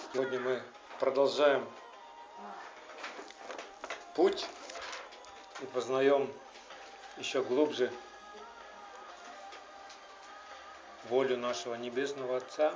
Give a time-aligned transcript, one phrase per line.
[0.00, 0.62] Сегодня мы
[1.00, 1.68] продолжаем
[4.14, 4.46] путь
[5.60, 6.32] и познаем
[7.16, 7.92] еще глубже
[11.08, 12.74] волю нашего Небесного Отца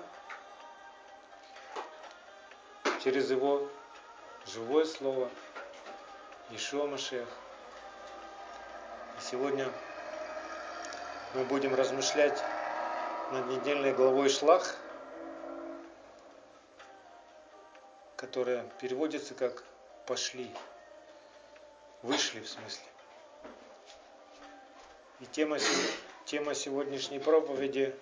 [3.03, 3.68] через Его
[4.46, 5.30] живое Слово
[6.50, 7.28] Ишуа Машех.
[9.18, 9.70] И сегодня
[11.34, 12.42] мы будем размышлять
[13.30, 14.76] над недельной главой Шлах,
[18.22, 19.64] которая переводится как
[20.06, 20.48] «пошли»,
[22.02, 22.86] «вышли» в смысле.
[25.18, 25.58] И тема,
[26.24, 27.92] тема сегодняшней проповеди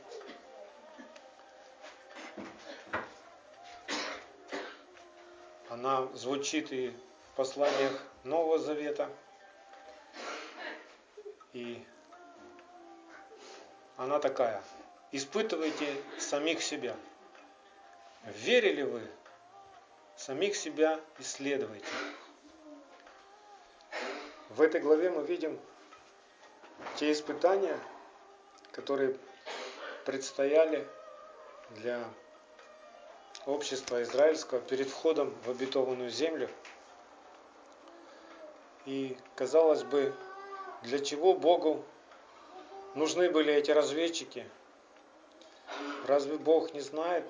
[5.71, 9.09] она звучит и в посланиях Нового Завета,
[11.55, 11.83] и
[13.97, 14.63] она такая.
[15.13, 16.95] Испытывайте самих себя.
[18.27, 19.11] Верили вы
[20.21, 21.87] самих себя исследуйте.
[24.51, 25.59] В этой главе мы видим
[26.97, 27.79] те испытания,
[28.73, 29.17] которые
[30.05, 30.87] предстояли
[31.71, 32.05] для
[33.47, 36.51] общества израильского перед входом в обетованную землю.
[38.85, 40.15] И казалось бы,
[40.83, 41.83] для чего Богу
[42.95, 44.47] нужны были эти разведчики?
[46.07, 47.25] Разве Бог не знает,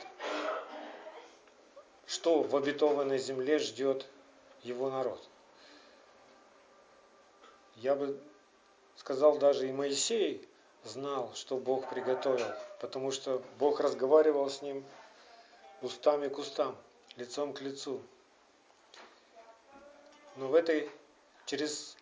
[2.11, 4.05] что в обетованной земле ждет
[4.65, 5.23] его народ.
[7.77, 8.21] Я бы
[8.97, 10.45] сказал, даже и Моисей
[10.83, 14.85] знал, что Бог приготовил, потому что Бог разговаривал с ним
[15.83, 16.77] устами к устам,
[17.15, 18.03] лицом к лицу.
[20.35, 20.91] Но в этой,
[21.47, 21.97] через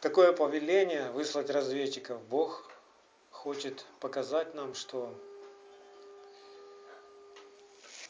[0.00, 2.66] такое повеление выслать разведчиков, Бог
[3.30, 5.14] хочет показать нам, что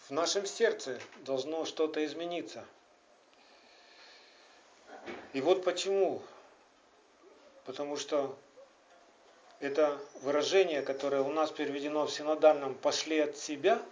[0.08, 2.64] в нашем сердце должно что-то измениться.
[5.34, 6.22] И вот почему.
[7.66, 8.34] Потому что
[9.60, 13.82] это выражение, которое у нас переведено в синодальном «пошли от себя»,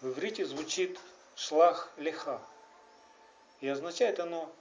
[0.00, 0.98] в иврите звучит
[1.34, 2.40] «шлах леха».
[3.60, 4.52] И означает оно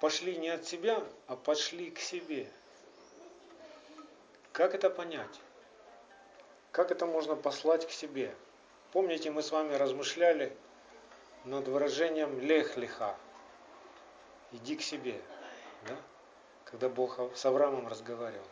[0.00, 2.48] «пошли не от себя, а пошли к себе».
[4.52, 5.40] Как это понять?
[6.70, 8.34] Как это можно послать к себе?
[8.94, 10.56] Помните, мы с вами размышляли
[11.44, 13.16] над выражением лех-леха.
[14.52, 15.20] Иди к себе.
[15.88, 15.96] Да?
[16.64, 18.46] Когда Бог с Авраамом разговаривал.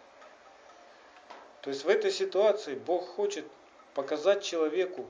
[1.61, 3.47] То есть в этой ситуации Бог хочет
[3.95, 5.07] показать человеку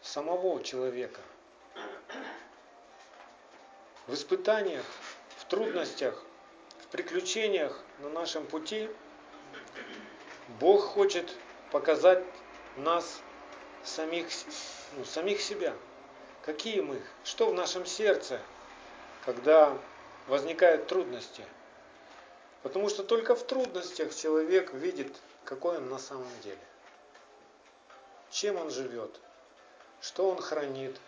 [0.00, 1.20] самого человека.
[4.06, 4.86] В испытаниях,
[5.38, 6.22] в трудностях,
[6.82, 8.88] в приключениях на нашем пути
[10.60, 11.36] Бог хочет
[11.72, 12.22] показать
[12.76, 13.20] нас
[13.84, 14.26] самих,
[14.96, 15.74] ну, самих себя.
[16.44, 17.00] Какие мы?
[17.24, 18.40] Что в нашем сердце,
[19.24, 19.76] когда
[20.26, 21.44] возникают трудности?
[22.62, 26.58] Потому что только в трудностях человек видит, какой он на самом деле.
[28.30, 29.20] Чем он живет,
[30.00, 30.98] что он хранит,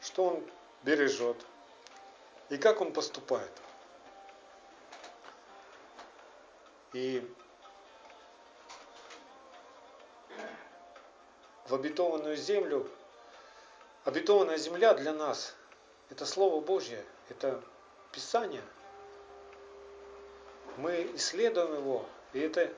[0.00, 0.50] что он
[0.82, 1.36] бережет
[2.50, 3.50] и как он поступает.
[6.92, 7.28] И
[11.66, 12.88] в обетованную землю.
[14.04, 15.54] Обетованная земля для нас–
[16.10, 17.62] это Слово Божье, это
[18.12, 18.62] Писание.
[20.76, 22.72] Мы исследуем его, и это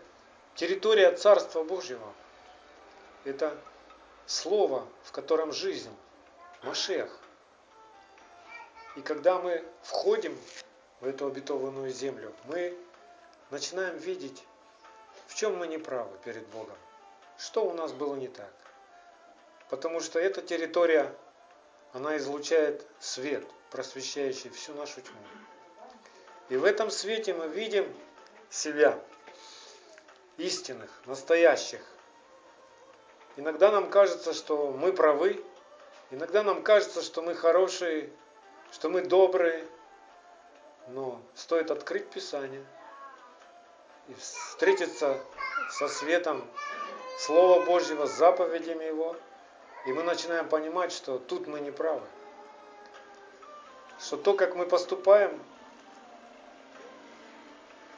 [0.55, 2.13] территория Царства Божьего.
[3.25, 3.59] Это
[4.27, 5.95] Слово, в котором жизнь,
[6.63, 7.11] Машех.
[8.97, 10.39] И когда мы входим
[11.01, 12.77] в эту обетованную землю, мы
[13.51, 14.43] начинаем видеть,
[15.27, 16.77] в чем мы неправы перед Богом,
[17.37, 18.53] что у нас было не так.
[19.69, 21.13] Потому что эта территория,
[21.93, 25.19] она излучает свет, просвещающий всю нашу тьму.
[26.49, 27.93] И в этом свете мы видим
[28.49, 28.99] себя,
[30.37, 31.81] истинных, настоящих.
[33.37, 35.45] Иногда нам кажется, что мы правы,
[36.11, 38.11] иногда нам кажется, что мы хорошие,
[38.71, 39.67] что мы добрые,
[40.89, 42.65] но стоит открыть Писание
[44.07, 45.19] и встретиться
[45.71, 46.49] со светом
[47.19, 49.17] Слова Божьего, с заповедями Его–
[49.87, 52.05] и мы начинаем понимать, что тут мы не правы.
[54.01, 55.41] Что то, как мы поступаем,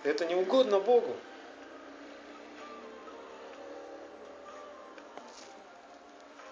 [0.05, 1.17] это не угодно Богу.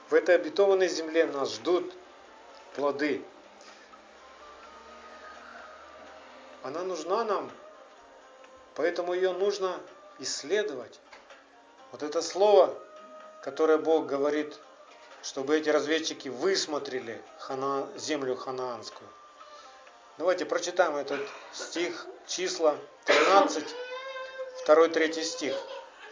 [0.08, 1.92] В этой обетованной земле нас ждут
[2.74, 3.22] плоды.
[6.62, 7.50] Она нужна нам,
[8.74, 9.78] поэтому ее нужно
[10.18, 10.98] исследовать.
[11.92, 12.74] Вот это слово,
[13.42, 14.58] которое Бог говорит
[15.22, 19.08] чтобы эти разведчики высмотрели хана, землю ханаанскую.
[20.18, 21.20] Давайте прочитаем этот
[21.52, 23.64] стих, числа 13,
[24.66, 25.54] 2-3 стих.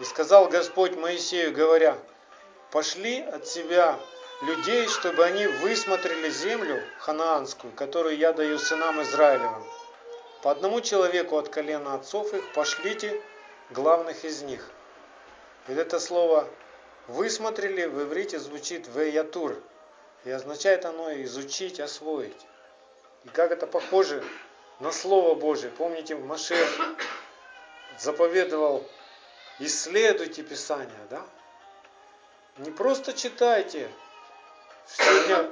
[0.00, 1.96] «И сказал Господь Моисею, говоря,
[2.70, 3.98] пошли от себя
[4.42, 9.64] людей, чтобы они высмотрели землю ханаанскую, которую я даю сынам Израилевым.
[10.42, 13.22] По одному человеку от колена отцов их пошлите
[13.70, 14.68] главных из них».
[15.68, 16.46] И это слово
[17.06, 19.62] «высмотрели» в иврите звучит «веятур»,
[20.24, 22.46] и означает оно изучить, освоить.
[23.24, 24.24] И как это похоже
[24.80, 25.70] на Слово Божие.
[25.70, 26.68] Помните, Машех
[27.98, 28.86] заповедовал
[29.58, 31.24] исследуйте Писание, да?
[32.58, 33.90] Не просто читайте.
[34.86, 35.50] Сегодня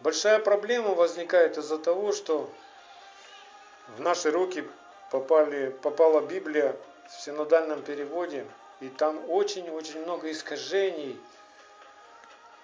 [0.00, 2.50] большая проблема возникает из-за того, что
[3.96, 4.66] в наши руки
[5.10, 6.76] попали, попала Библия
[7.08, 8.46] в синодальном переводе,
[8.82, 11.18] и там очень-очень много искажений,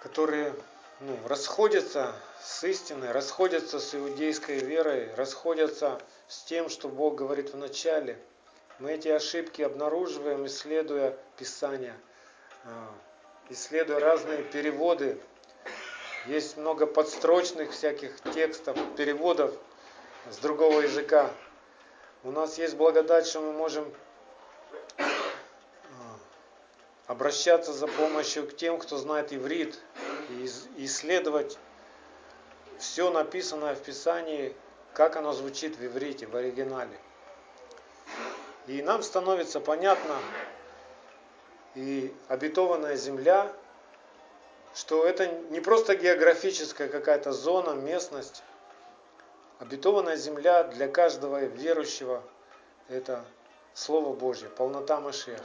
[0.00, 0.52] которые
[0.98, 2.12] ну, расходятся
[2.42, 8.18] с истиной, расходятся с иудейской верой, расходятся с тем, что Бог говорит в начале.
[8.80, 11.96] Мы эти ошибки обнаруживаем, исследуя Писание,
[12.64, 12.90] а,
[13.48, 15.20] исследуя разные переводы.
[16.26, 19.54] Есть много подстрочных всяких текстов, переводов
[20.28, 21.30] с другого языка.
[22.24, 23.92] У нас есть благодать, что мы можем
[24.98, 25.04] а,
[27.08, 29.81] обращаться за помощью к тем, кто знает иврит,
[30.28, 30.46] и
[30.84, 31.58] исследовать
[32.78, 34.55] все написанное в Писании,
[34.93, 36.96] как оно звучит в иврите, в оригинале.
[38.66, 40.16] И нам становится понятно
[41.75, 43.50] и обетованная земля,
[44.75, 48.43] что это не просто географическая какая-то зона, местность.
[49.61, 52.22] Обетованная земля для каждого верующего–
[52.88, 53.25] это
[53.72, 55.43] Слово Божье, полнота Машеха.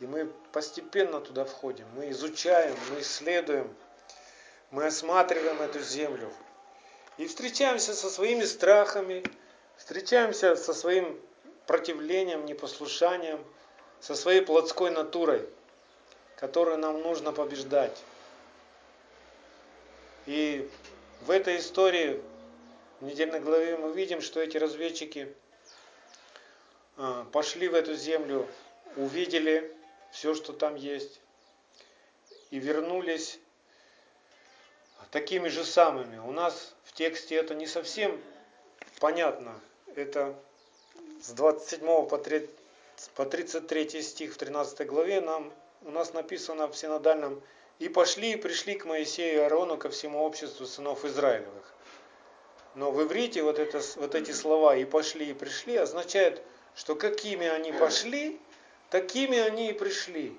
[0.00, 3.74] И мы постепенно туда входим, мы изучаем, мы исследуем,
[4.70, 6.30] мы осматриваем эту землю.
[7.16, 9.24] И встречаемся со своими страхами,
[9.76, 11.18] встречаемся со своим
[11.66, 13.42] противлением, непослушанием,
[14.00, 15.48] со своей плотской натурой,
[16.36, 18.02] которую нам нужно побеждать.
[20.26, 20.68] И
[21.22, 22.22] в этой истории,
[23.00, 25.34] в недельной главе, мы видим, что эти разведчики
[26.96, 28.46] а, пошли в эту землю,
[28.96, 29.75] увидели
[30.10, 31.20] все, что там есть,
[32.50, 33.38] и вернулись
[35.10, 36.18] такими же самыми.
[36.18, 38.20] У нас в тексте это не совсем
[39.00, 39.58] понятно.
[39.94, 40.34] Это
[41.22, 47.42] с 27 по 33 стих в 13 главе нам, у нас написано в синодальном
[47.78, 51.74] «И пошли и пришли к Моисею и Аарону ко всему обществу сынов Израилевых».
[52.74, 56.42] Но в иврите вот, это, вот эти слова «и пошли и пришли» означают,
[56.74, 58.40] что какими они пошли,
[58.90, 60.38] такими они и пришли.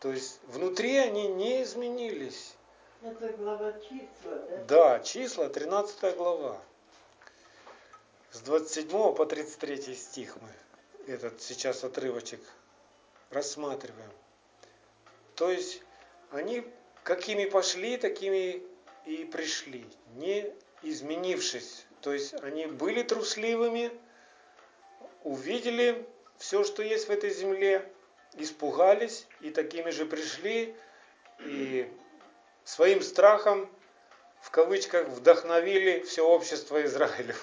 [0.00, 2.54] То есть внутри они не изменились.
[3.02, 4.64] Это глава числа, да?
[4.68, 6.60] Да, числа, 13 глава.
[8.32, 12.40] С 27 по 33 стих мы этот сейчас отрывочек
[13.30, 14.10] рассматриваем.
[15.34, 15.82] То есть
[16.30, 16.66] они
[17.02, 18.62] какими пошли, такими
[19.04, 20.52] и пришли, не
[20.82, 21.86] изменившись.
[22.00, 23.90] То есть они были трусливыми,
[25.22, 26.06] увидели
[26.38, 27.88] все, что есть в этой земле,
[28.34, 30.74] испугались и такими же пришли,
[31.40, 31.90] и
[32.64, 33.68] своим страхом,
[34.40, 37.38] в кавычках, вдохновили все общество Израилева.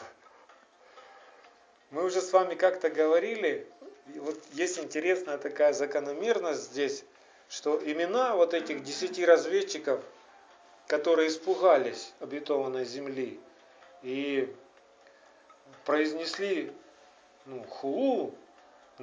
[1.91, 3.67] Мы уже с вами как-то говорили,
[4.15, 7.03] вот есть интересная такая закономерность здесь,
[7.49, 10.03] что имена вот этих десяти разведчиков,
[10.87, 13.39] которые испугались обетованной земли
[14.01, 14.53] и
[15.85, 16.73] произнесли
[17.45, 18.35] ну, хулу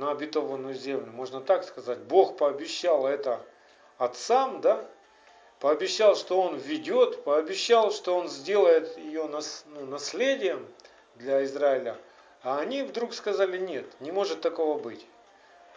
[0.01, 1.99] на обетованную землю, можно так сказать.
[1.99, 3.41] Бог пообещал это
[3.99, 4.83] отцам, да?
[5.61, 10.67] Пообещал, что Он ведет, пообещал, что Он сделает ее нас, ну, наследием
[11.17, 11.99] для Израиля.
[12.43, 15.07] А они вдруг сказали, нет, не может такого быть.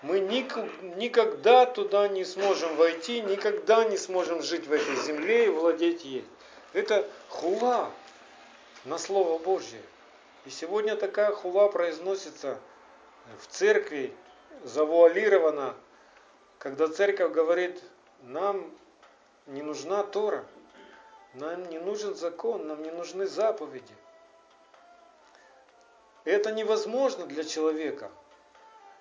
[0.02, 6.06] Мы никогда туда не сможем войти, никогда не сможем жить в этой земле и владеть
[6.06, 6.26] ей.
[6.72, 7.90] Это хула
[8.86, 9.82] на Слово Божье.
[10.46, 12.58] И сегодня такая хула произносится
[13.40, 14.14] в церкви
[14.64, 15.76] завуалировано,
[16.58, 17.82] когда церковь говорит,
[18.22, 18.72] нам
[19.48, 20.46] не нужна Тора,
[21.34, 23.96] нам не нужен закон, нам не нужны заповеди.
[26.24, 28.10] Это невозможно для человека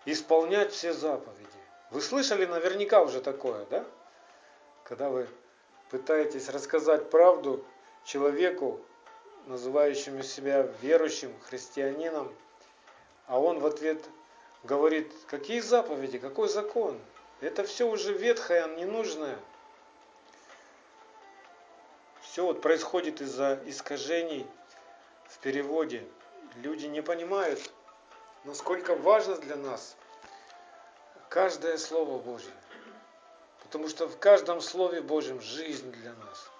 [0.04, 1.48] исполнять все заповеди.
[1.90, 3.84] Вы слышали наверняка уже такое, да?
[4.82, 5.28] Когда вы
[5.90, 7.64] пытаетесь рассказать правду
[8.04, 8.80] человеку,
[9.46, 12.34] называющему себя верующим христианином,
[13.32, 14.04] а он в ответ
[14.62, 17.00] говорит, какие заповеди, какой закон?
[17.40, 19.38] Это все уже ветхое, ненужное.
[22.20, 24.46] все вот происходит из-за искажений
[25.30, 26.06] в переводе.
[26.56, 27.58] Люди не понимают,
[28.44, 29.96] насколько важно для нас
[31.30, 32.52] каждое Слово Божье.
[33.62, 36.50] Потому что в каждом Слове Божьем жизнь для нас.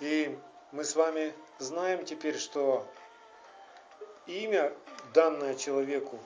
[0.00, 0.38] И
[0.72, 2.86] мы с вами знаем теперь, что
[4.26, 4.72] имя,
[5.12, 6.18] данное человеку,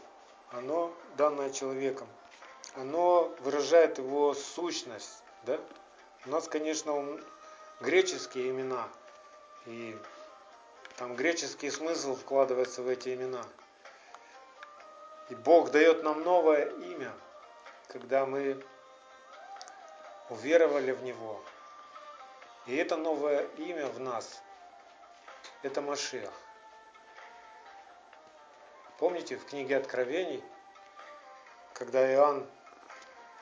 [0.50, 2.08] оно, данное человеком,
[2.74, 5.22] оно выражает его сущность.
[5.44, 5.58] Да?
[6.26, 7.18] У нас, конечно,
[7.80, 8.88] греческие имена,
[9.66, 9.96] и
[10.96, 13.44] там греческий смысл вкладывается в эти имена.
[15.30, 17.12] И Бог дает нам новое имя,
[17.88, 18.64] когда мы
[20.30, 21.40] уверовали в Него.
[22.66, 24.42] И это новое имя в нас,
[25.62, 26.32] это Машиах.
[28.98, 30.42] Помните в книге Откровений,
[31.72, 32.44] когда Иоанн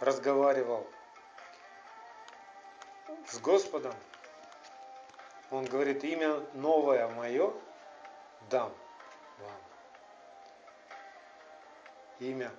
[0.01, 0.87] разговаривал
[3.27, 3.95] с Господом,
[5.51, 7.55] он говорит, имя новое мое
[8.51, 8.71] дам
[9.41, 9.61] вам.
[12.21, 12.51] Имя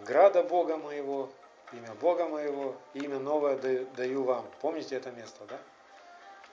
[0.00, 1.32] града Бога моего,
[1.72, 4.46] имя Бога моего, имя новое даю вам.
[4.60, 5.58] Помните это место, да?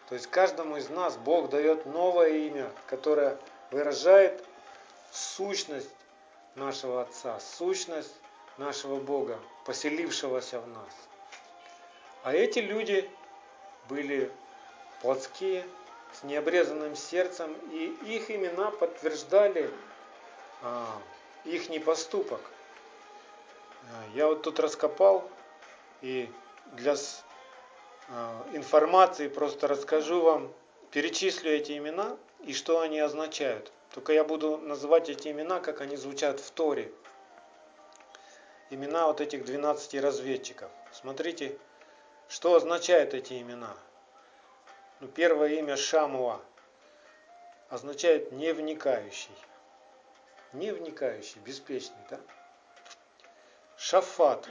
[0.07, 3.37] То есть каждому из нас Бог дает новое имя, которое
[3.71, 4.45] выражает
[5.11, 5.89] сущность
[6.55, 8.13] нашего Отца, сущность
[8.57, 10.93] нашего Бога, поселившегося в нас.
[12.23, 13.09] А эти люди
[13.87, 14.31] были
[15.01, 15.65] плотские,
[16.13, 19.71] с необрезанным сердцем, и их имена подтверждали
[20.61, 20.99] а,
[21.45, 22.41] их непоступок.
[24.13, 25.29] Я вот тут раскопал
[26.01, 26.29] и
[26.73, 26.95] для
[28.09, 30.51] а, информации просто расскажу вам,
[30.91, 33.71] перечислю эти имена и что они означают.
[33.93, 36.91] Только я буду называть эти имена, как они звучат в Торе.
[38.69, 40.69] Имена вот этих 12 разведчиков.
[40.91, 41.57] Смотрите,
[42.27, 43.75] что означают эти имена.
[44.99, 46.39] Ну, первое имя Шамуа
[47.69, 49.35] означает не вникающий.
[50.53, 52.19] Не вникающий, беспечный, да?
[53.77, 54.49] Шафат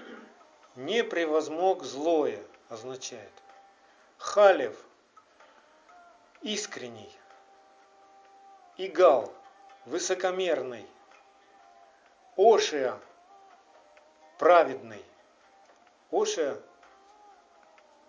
[0.75, 3.33] не превозмог злое означает.
[4.17, 4.77] Халев
[6.41, 7.18] искренний.
[8.81, 9.33] Игал
[9.87, 10.87] высокомерный.
[12.37, 12.97] Ошия
[14.39, 15.05] праведный.
[16.13, 16.57] Ошия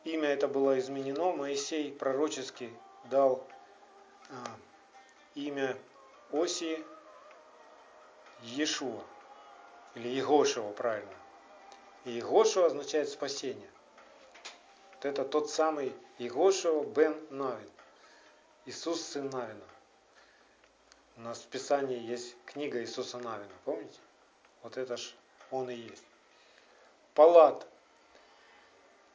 [0.03, 2.71] имя это было изменено, Моисей пророчески
[3.05, 3.43] дал
[4.29, 4.35] а,
[5.33, 5.75] имя
[6.31, 6.85] Оси
[8.43, 9.01] Иешуа,
[9.95, 11.15] или Егошева, правильно.
[12.05, 13.71] И Егошева означает спасение.
[14.93, 17.71] Вот это тот самый Егошева бен Навин,
[18.67, 19.65] Иисус сын Навина.
[21.19, 23.99] У нас в Писании есть книга Иисуса Навина, помните?
[24.63, 25.13] Вот это ж
[25.51, 26.05] он и есть.
[27.13, 27.67] Палат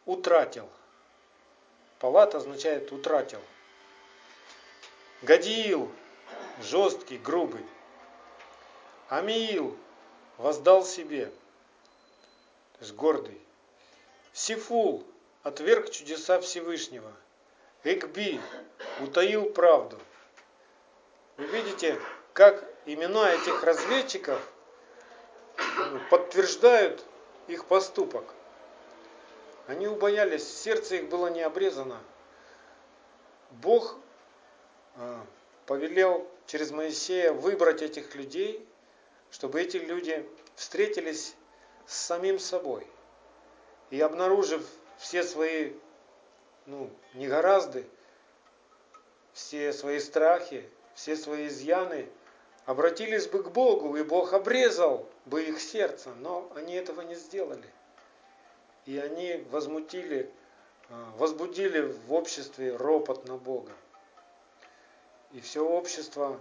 [0.05, 0.69] утратил.
[2.01, 3.41] Палат означает утратил.
[5.23, 5.91] Гадиил
[6.61, 7.65] жесткий, грубый.
[9.09, 9.75] Амиил
[10.37, 11.29] воздал себе,
[12.75, 13.41] то есть гордый.
[14.35, 15.07] Сифул
[15.43, 17.15] отверг чудеса Всевышнего.
[17.83, 18.43] Экби
[19.01, 19.99] утаил правду.
[21.37, 22.01] Вы видите,
[22.33, 24.41] как имена этих разведчиков
[25.57, 27.05] ну, подтверждают
[27.49, 28.25] их поступок.
[29.67, 31.99] Они убоялись, сердце их было не обрезано.
[33.51, 33.97] Бог
[34.97, 35.25] а,
[35.67, 38.67] повелел через Моисея выбрать этих людей,
[39.31, 41.35] чтобы эти люди встретились
[41.87, 42.87] с самим собой.
[43.91, 44.65] И обнаружив
[44.99, 45.73] все свои
[46.67, 47.87] ну, негоразды,
[49.33, 52.09] все свои страхи, все свои изъяны,
[52.67, 57.69] обратились бы к Богу, и Бог обрезал бы их сердце, но они этого не сделали
[58.87, 60.31] и они возмутили,
[60.91, 63.73] а, возбудили в обществе ропот на Бога.
[65.33, 66.41] И все общество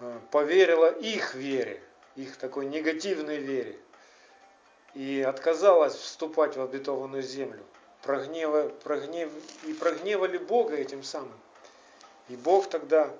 [0.00, 1.82] а, поверило их вере,
[2.16, 3.78] их такой негативной вере,
[4.94, 7.64] и отказалось вступать в обетованную землю.
[8.02, 9.30] Прогнева, прогнев,
[9.64, 11.38] и прогневали Бога этим самым.
[12.28, 13.10] И Бог тогда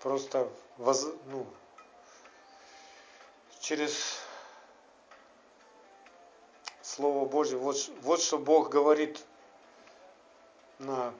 [0.00, 1.46] просто воз, ну,
[3.60, 4.18] через
[6.82, 7.58] Слово Божье.
[7.58, 9.22] Вот, вот что Бог говорит
[10.78, 11.14] на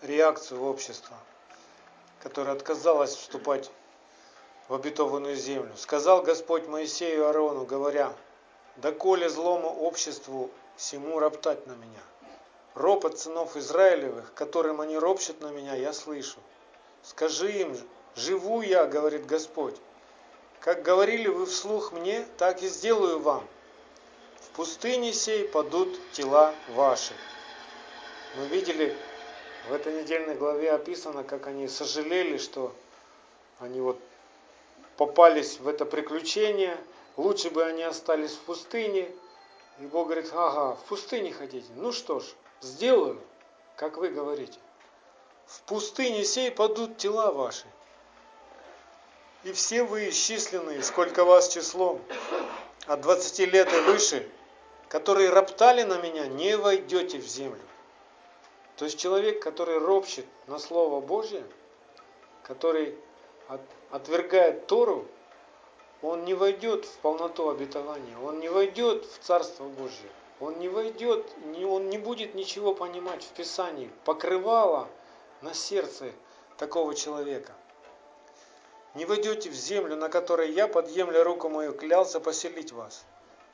[0.00, 1.16] реакцию общества,
[2.22, 3.70] которое отказалось вступать
[4.68, 5.72] в обетованную землю.
[5.76, 8.12] Сказал Господь Моисею и Аарону, говоря,
[8.76, 12.00] «Доколе злому обществу всему роптать на меня?
[12.74, 16.38] Ропот сынов Израилевых, которым они ропщут на меня, я слышу.
[17.02, 17.76] Скажи им,
[18.16, 19.76] живу я, говорит Господь.
[20.60, 23.46] Как говорили вы вслух мне, так и сделаю вам
[24.54, 27.14] пустыне сей падут тела ваши.
[28.36, 28.96] Мы видели
[29.68, 32.74] в этой недельной главе описано, как они сожалели, что
[33.60, 33.98] они вот
[34.96, 36.76] попались в это приключение,
[37.16, 39.10] лучше бы они остались в пустыне.
[39.80, 41.66] И Бог говорит, ага, в пустыне хотите?
[41.76, 42.24] Ну что ж,
[42.60, 43.18] сделаю,
[43.76, 44.58] как вы говорите.
[45.46, 47.66] В пустыне сей падут тела ваши.
[49.44, 52.00] И все вы исчисленные, сколько вас числом,
[52.86, 54.28] от 20 лет и выше,
[54.88, 57.62] которые роптали на меня, не войдете в землю.
[58.76, 61.44] То есть человек, который ропщет на Слово Божье,
[62.42, 62.96] который
[63.90, 65.06] отвергает Тору,
[66.02, 70.08] он не войдет в полноту обетования, он не войдет в Царство Божье,
[70.40, 71.24] он не войдет,
[71.64, 74.88] он не будет ничего понимать в Писании, покрывало
[75.42, 76.12] на сердце
[76.56, 77.52] такого человека.
[78.94, 83.04] Не войдете в землю, на которой я, подъемля руку мою, клялся поселить вас.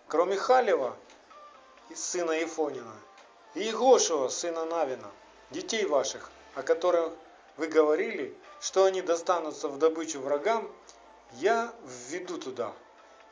[0.07, 0.97] Кроме Халева,
[1.95, 2.95] сына Ифонина,
[3.55, 5.11] и Егошева, сына Навина,
[5.51, 7.13] детей ваших, о которых
[7.57, 10.71] вы говорили, что они достанутся в добычу врагам,
[11.35, 12.73] я введу туда,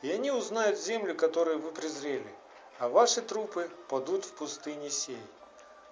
[0.01, 2.33] и они узнают землю, которую вы презрели,
[2.79, 5.21] а ваши трупы падут в пустыне сей.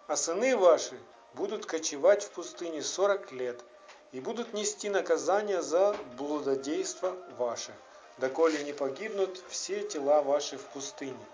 [0.08, 0.98] А сыны ваши
[1.36, 3.64] будут кочевать в пустыне сорок лет,
[4.12, 7.74] и будут нести наказание за блудодейство ваше,
[8.18, 11.26] доколе не погибнут все тела ваши в пустыне.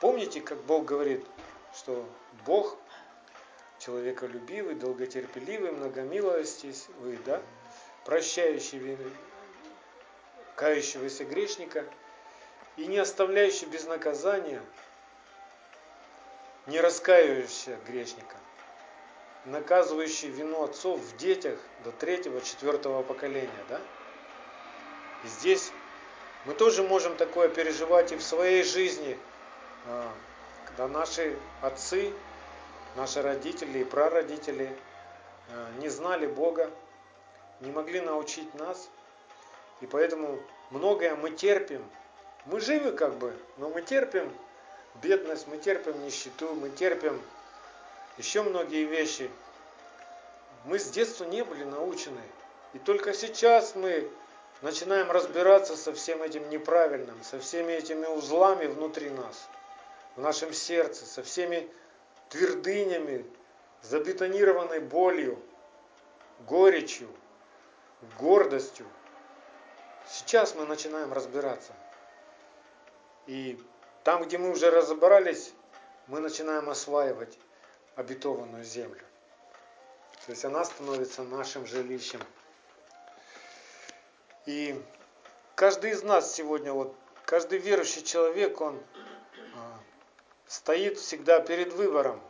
[0.00, 1.24] Помните, как Бог говорит,
[1.76, 2.04] что
[2.44, 2.76] Бог
[3.78, 7.40] человеколюбивый, долготерпеливый, многомилостивый, да?
[8.04, 8.98] прощающий
[10.56, 11.84] кающегося грешника
[12.76, 14.62] и не оставляющий без наказания
[16.66, 18.36] не раскаивающегося грешника,
[19.44, 23.50] наказывающий вину отцов в детях до третьего, четвертого поколения.
[23.68, 23.80] Да?
[25.24, 25.72] И здесь
[26.44, 29.18] мы тоже можем такое переживать и в своей жизни–
[29.86, 30.12] а,
[30.66, 32.12] когда наши отцы,
[32.94, 34.76] наши родители и прародители
[35.50, 36.70] а, не знали Бога,
[37.60, 38.88] не могли научить нас,
[39.80, 40.38] и поэтому
[40.70, 41.84] многое мы терпим.
[42.46, 44.32] Мы живы как бы, но мы терпим
[45.02, 47.20] бедность, мы терпим нищету, мы терпим
[48.18, 49.30] еще многие вещи.
[50.64, 52.22] Мы с детства не были научены.
[52.72, 54.08] И только сейчас мы
[54.60, 59.48] начинаем разбираться со всем этим неправильным, со всеми этими узлами внутри нас
[60.16, 61.68] в нашем сердце, со всеми
[62.28, 63.26] твердынями,
[63.82, 65.38] забетонированной болью,
[66.46, 67.08] горечью,
[68.18, 68.86] гордостью.
[70.08, 71.72] Сейчас мы начинаем разбираться.
[73.26, 73.60] И
[74.04, 75.52] там, где мы уже разобрались,
[76.08, 77.38] мы начинаем осваивать
[77.96, 79.04] обетованную землю.
[80.26, 82.20] То есть она становится нашим жилищем.
[84.46, 84.80] И
[85.54, 88.80] каждый из нас сегодня, вот каждый верующий человек, он
[90.46, 92.20] стоит всегда перед выбором.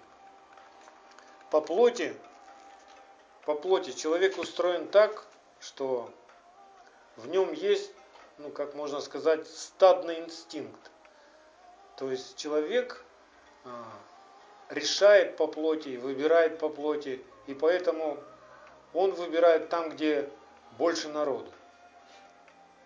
[1.51, 2.17] По плоти,
[3.45, 5.27] по плоти человек устроен так,
[5.61, 6.11] что
[7.17, 7.93] в нем есть,
[8.39, 10.91] ну как можно сказать, стадный инстинкт.
[11.97, 13.05] То есть человек
[13.65, 13.85] а,
[14.73, 18.19] решает по плоти, выбирает по плоти, и поэтому
[18.95, 20.29] он выбирает там, где
[20.79, 21.51] больше народу.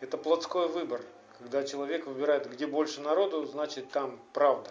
[0.01, 1.01] Это плотской выбор.
[1.39, 4.71] Когда человек выбирает, где больше народу, значит там правда.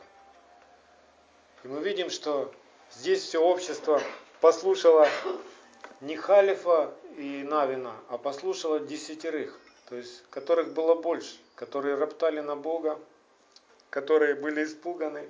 [1.63, 2.51] И мы видим, что
[2.91, 4.01] здесь все общество
[4.41, 5.08] послушало
[6.01, 12.56] не Халифа и Навина, а послушало десятерых, то есть которых было больше, которые роптали на
[12.56, 12.99] Бога,
[13.89, 15.30] которые были испуганы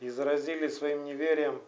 [0.00, 1.60] и заразили своим неверием.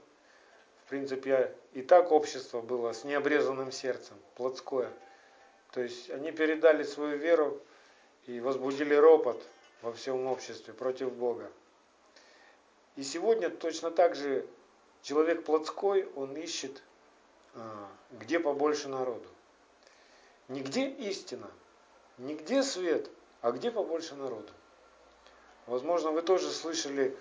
[0.85, 4.91] В принципе, и так общество было с необрезанным сердцем, плотское.
[5.73, 7.61] То есть они передали свою веру
[8.27, 9.41] и возбудили ропот
[9.83, 11.51] во всем обществе против Бога.
[12.97, 14.47] И сегодня точно так же
[15.03, 16.83] человек плотской, он ищет,
[17.55, 19.29] а, где побольше народу.
[20.49, 21.51] Нигде истина,
[22.19, 23.09] нигде свет,
[23.41, 24.53] а где побольше народу.
[25.67, 27.17] Возможно, вы тоже слышали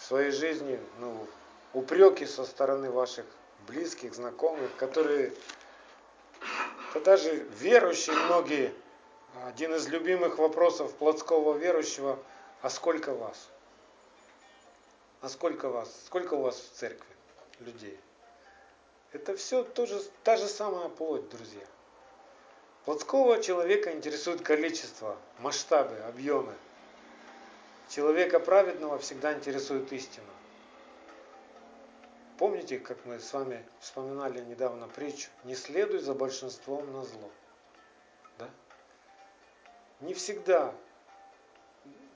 [0.00, 1.26] своей жизни ну,
[1.72, 3.26] упреки со стороны ваших
[3.66, 5.32] близких, знакомых, которые,
[6.94, 8.72] да даже верующие многие,
[9.44, 12.18] один из любимых вопросов плотского верующего,
[12.62, 13.48] а сколько вас?
[15.20, 15.88] А сколько вас?
[16.06, 17.14] Сколько у вас в церкви
[17.60, 17.98] людей?
[19.12, 21.64] Это все тоже, та же самая плоть, друзья.
[22.84, 26.54] Плотского человека интересует количество, масштабы, объемы.
[27.90, 30.30] Человека праведного всегда интересует истина.
[32.38, 35.28] Помните, как мы с вами вспоминали недавно притчу?
[35.42, 37.30] Не следуй за большинством на зло.
[38.38, 38.48] Да?
[40.00, 40.72] Не всегда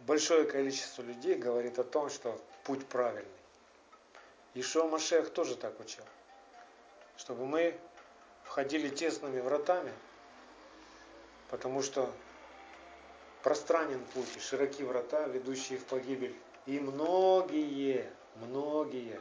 [0.07, 3.29] большое количество людей говорит о том, что путь правильный.
[4.55, 6.05] Ишуа Машех тоже так учил.
[7.17, 7.77] чтобы мы
[8.45, 9.93] входили тесными вратами,
[11.51, 12.13] потому что
[13.45, 16.35] пространен путь и широки врата, ведущие в погибель.
[16.65, 19.21] И многие, многие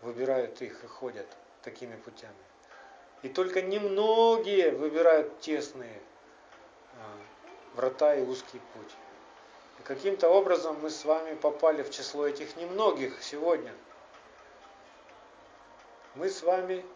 [0.00, 1.26] выбирают их и ходят
[1.62, 2.32] такими путями.
[3.22, 6.00] И только немногие выбирают тесные
[7.00, 8.94] а, врата и узкий путь.
[9.80, 13.74] И каким-то образом мы с вами попали в число этих немногих сегодня.
[16.14, 16.86] Мы с вами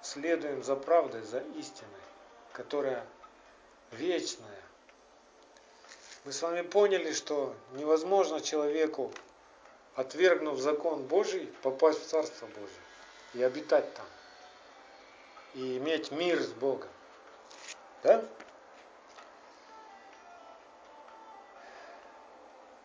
[0.00, 1.90] следуем за правдой, за истиной,
[2.54, 3.04] которая
[3.90, 4.71] вечная.
[6.24, 9.12] Мы с вами поняли, что невозможно человеку,
[9.96, 12.82] отвергнув закон Божий, попасть в Царство Божие
[13.34, 14.06] и обитать там
[15.54, 16.88] и иметь мир с Богом.
[18.02, 18.24] Да?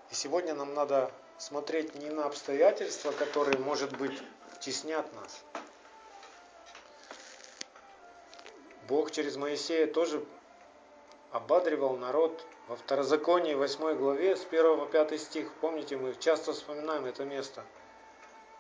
[0.10, 4.19] И сегодня нам надо смотреть не на обстоятельства, которые, может быть,
[4.60, 5.43] теснят нас.
[8.88, 10.26] Бог через Моисея тоже
[11.31, 15.51] ободривал народ во Второзаконии 8 главе с 1 по 5 стих.
[15.61, 17.63] Помните, мы часто вспоминаем это место–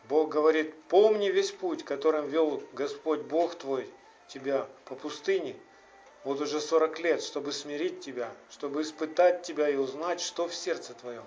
[0.09, 3.89] Бог говорит, помни весь путь, которым вел Господь Бог твой
[4.27, 5.55] тебя по пустыне,
[6.23, 10.93] вот уже 40 лет, чтобы смирить тебя, чтобы испытать тебя и узнать, что в сердце
[10.93, 11.25] твоем.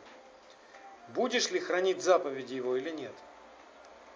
[1.09, 3.13] Будешь ли хранить заповеди Его или нет?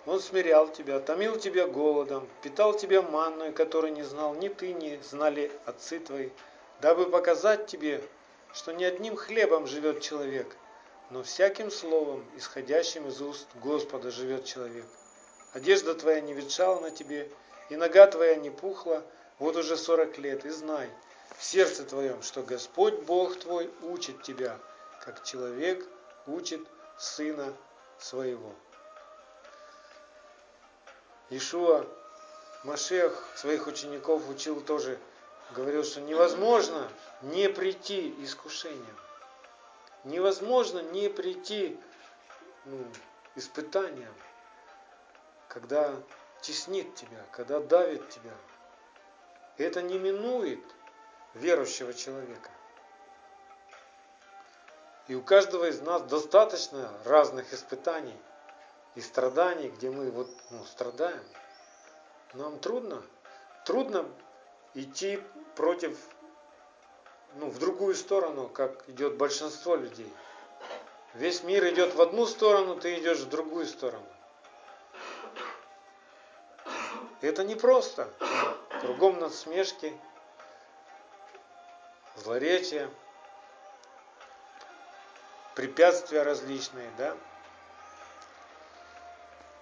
[0.07, 4.99] Он смирял тебя, томил тебя голодом, питал тебя манной, которой не знал ни ты, ни
[5.03, 6.31] знали отцы твои,
[6.81, 8.03] дабы показать тебе,
[8.53, 10.57] что не одним хлебом живет человек,
[11.11, 14.87] но всяким словом, исходящим из уст Господа, живет человек.
[15.53, 17.31] Одежда твоя не ветшала на тебе,
[17.71, 19.03] и нога твоя не пухла,
[19.39, 20.89] вот уже сорок лет, и знай
[21.37, 24.59] в сердце твоем, что Господь Бог твой учит тебя,
[25.05, 25.87] как человек
[26.27, 26.61] учит
[26.99, 27.53] сына
[27.99, 28.53] своего.
[31.31, 31.87] Ишуа
[32.63, 34.99] Машех своих учеников учил тоже,
[35.53, 36.89] говорил, что невозможно
[37.23, 38.99] не прийти искушением.
[40.05, 41.79] Невозможно не прийти
[42.65, 42.85] ну,
[43.37, 44.15] испытаниям,
[45.49, 45.95] когда
[46.43, 48.35] теснит тебя, когда давит тебя.
[49.57, 50.61] Это не минует
[51.35, 52.51] верующего человека.
[55.07, 58.19] И у каждого из нас достаточно разных испытаний
[58.95, 61.23] и страданий, где мы вот ну, страдаем.
[62.33, 63.03] Нам трудно,
[63.65, 64.07] трудно
[64.75, 65.23] идти
[65.57, 65.97] против
[67.37, 70.13] ну, в другую сторону, как идет большинство людей.
[71.15, 74.07] Весь мир идет в одну сторону, ты идешь в другую сторону.
[77.21, 78.13] Это непросто.
[78.81, 79.99] Кругом насмешки,
[82.17, 82.91] злоречия,
[85.55, 87.17] препятствия различные, да?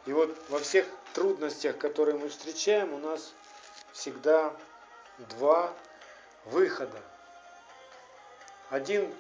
[0.07, 3.33] И вот во всех трудностях, которые мы встречаем, у нас
[3.92, 4.53] всегда
[5.18, 5.72] два
[6.44, 7.01] выхода.
[8.70, 9.12] Один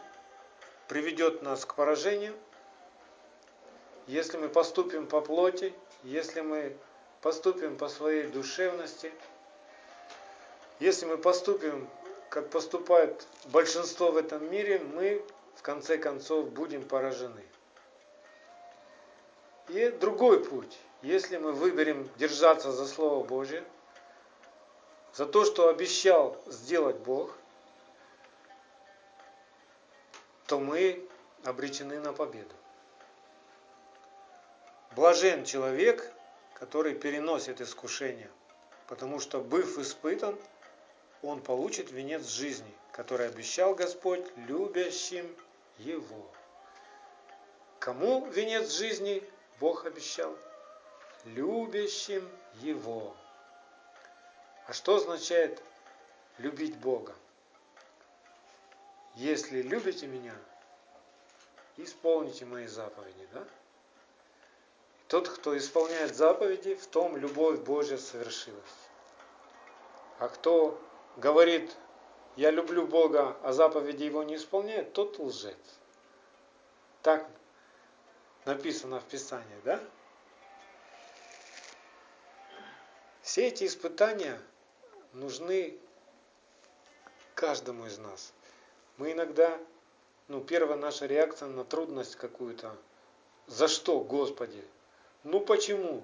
[0.88, 2.34] приведет нас к поражению,
[4.06, 6.76] если мы поступим по плоти, если мы
[7.20, 9.12] поступим по своей душевности,
[10.80, 11.88] если мы поступим,
[12.28, 15.24] как поступает большинство в этом мире, мы
[15.54, 17.44] в конце концов будем поражены.
[19.68, 23.62] И другой путь, если мы выберем держаться за Слово Божье,
[25.14, 27.36] за то, что обещал сделать Бог,
[30.46, 31.06] то мы
[31.44, 32.54] обречены на победу.
[34.94, 36.12] Блажен человек,
[36.54, 38.30] который переносит искушение,
[38.86, 40.38] потому что, быв испытан,
[41.22, 45.34] он получит венец жизни, который обещал Господь любящим
[45.78, 46.26] его.
[47.78, 49.22] Кому венец жизни
[49.60, 50.36] Бог обещал?
[51.24, 52.28] Любящим
[52.60, 53.16] его.
[54.72, 55.62] А что означает
[56.38, 57.14] любить Бога?
[59.16, 60.34] Если любите меня,
[61.76, 63.28] исполните мои заповеди.
[63.34, 63.44] Да?
[65.08, 68.88] Тот, кто исполняет заповеди, в том любовь Божья совершилась.
[70.18, 70.80] А кто
[71.18, 71.76] говорит,
[72.36, 75.54] я люблю Бога, а заповеди Его не исполняет, тот лжец.
[77.02, 77.28] Так
[78.46, 79.78] написано в Писании, да?
[83.20, 84.40] Все эти испытания
[85.12, 85.76] нужны
[87.34, 88.32] каждому из нас.
[88.96, 89.58] Мы иногда,
[90.28, 92.76] ну, первая наша реакция на трудность какую-то.
[93.46, 94.62] За что, Господи?
[95.24, 96.02] Ну почему?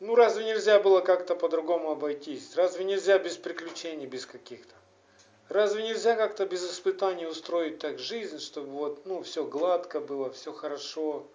[0.00, 2.54] Ну разве нельзя было как-то по-другому обойтись?
[2.54, 4.74] Разве нельзя без приключений, без каких-то?
[5.48, 10.52] Разве нельзя как-то без испытаний устроить так жизнь, чтобы вот, ну, все гладко было, все
[10.52, 11.26] хорошо,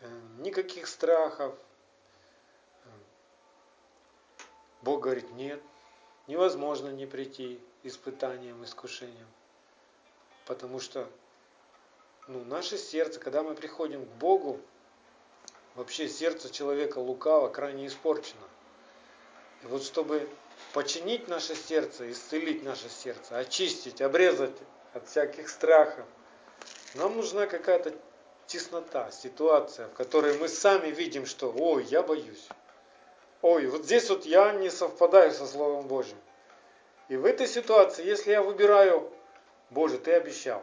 [0.00, 0.06] э,
[0.38, 1.54] никаких страхов?
[4.86, 5.60] Бог говорит, нет,
[6.28, 9.26] невозможно не прийти испытанием, искушением.
[10.46, 11.08] Потому что
[12.28, 14.60] ну, наше сердце, когда мы приходим к Богу,
[15.74, 18.46] вообще сердце человека лукаво, крайне испорчено.
[19.64, 20.28] И вот чтобы
[20.72, 24.56] починить наше сердце, исцелить наше сердце, очистить, обрезать
[24.92, 26.06] от всяких страхов,
[26.94, 27.92] нам нужна какая-то
[28.46, 32.46] теснота, ситуация, в которой мы сами видим, что ой, я боюсь.
[33.42, 36.18] Ой, вот здесь вот я не совпадаю со Словом Божьим.
[37.08, 39.10] И в этой ситуации, если я выбираю,
[39.70, 40.62] Боже, ты обещал.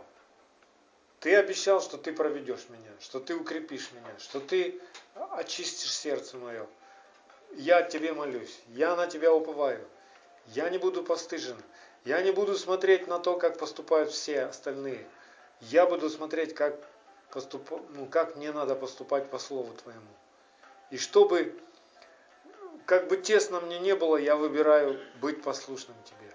[1.20, 4.82] Ты обещал, что ты проведешь меня, что ты укрепишь меня, что ты
[5.32, 6.68] очистишь сердце мое.
[7.56, 9.88] Я тебе молюсь, я на тебя уповаю.
[10.48, 11.62] Я не буду постыжен.
[12.04, 15.08] Я не буду смотреть на то, как поступают все остальные.
[15.62, 16.76] Я буду смотреть, как,
[17.32, 17.70] поступ...
[17.92, 20.02] ну, как мне надо поступать по Слову Твоему.
[20.92, 21.58] И чтобы,
[22.86, 26.34] как бы тесно мне не было, я выбираю быть послушным Тебе.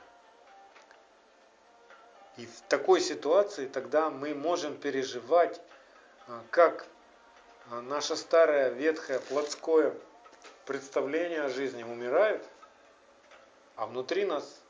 [2.36, 5.60] И в такой ситуации тогда мы можем переживать,
[6.28, 6.86] а, как
[7.70, 9.92] а, наше старое, ветхое, плотское
[10.64, 12.44] представление о жизни умирает,
[13.74, 14.60] а внутри нас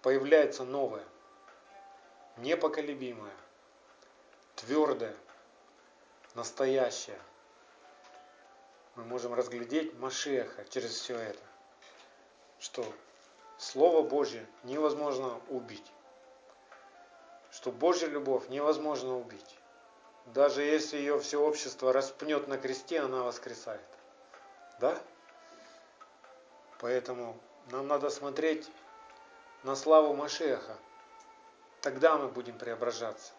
[0.00, 1.04] появляется новое,
[2.38, 3.34] непоколебимое,
[4.56, 5.14] твердое,
[6.34, 7.18] настоящее.
[8.94, 11.42] Мы можем разглядеть Машеха через все это,
[12.58, 12.84] что
[13.58, 15.92] Слово Божье невозможно убить,
[17.50, 19.58] что Божья любовь невозможно убить.
[20.26, 23.80] Даже если ее все общество распнет на кресте, она воскресает.
[24.78, 24.98] Да?
[26.80, 27.38] Поэтому
[27.70, 28.68] нам надо смотреть
[29.62, 30.76] на славу Машеха.
[31.80, 33.32] Тогда мы будем преображаться.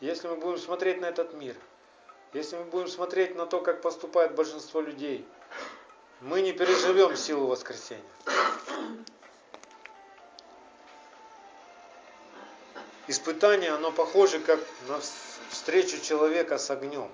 [0.00, 1.56] Если мы будем смотреть на этот мир,
[2.36, 5.26] если мы будем смотреть на то, как поступает большинство людей,
[6.20, 8.04] мы не переживем силу воскресения.
[13.08, 15.00] Испытание, оно похоже как на
[15.48, 17.10] встречу человека с огнем.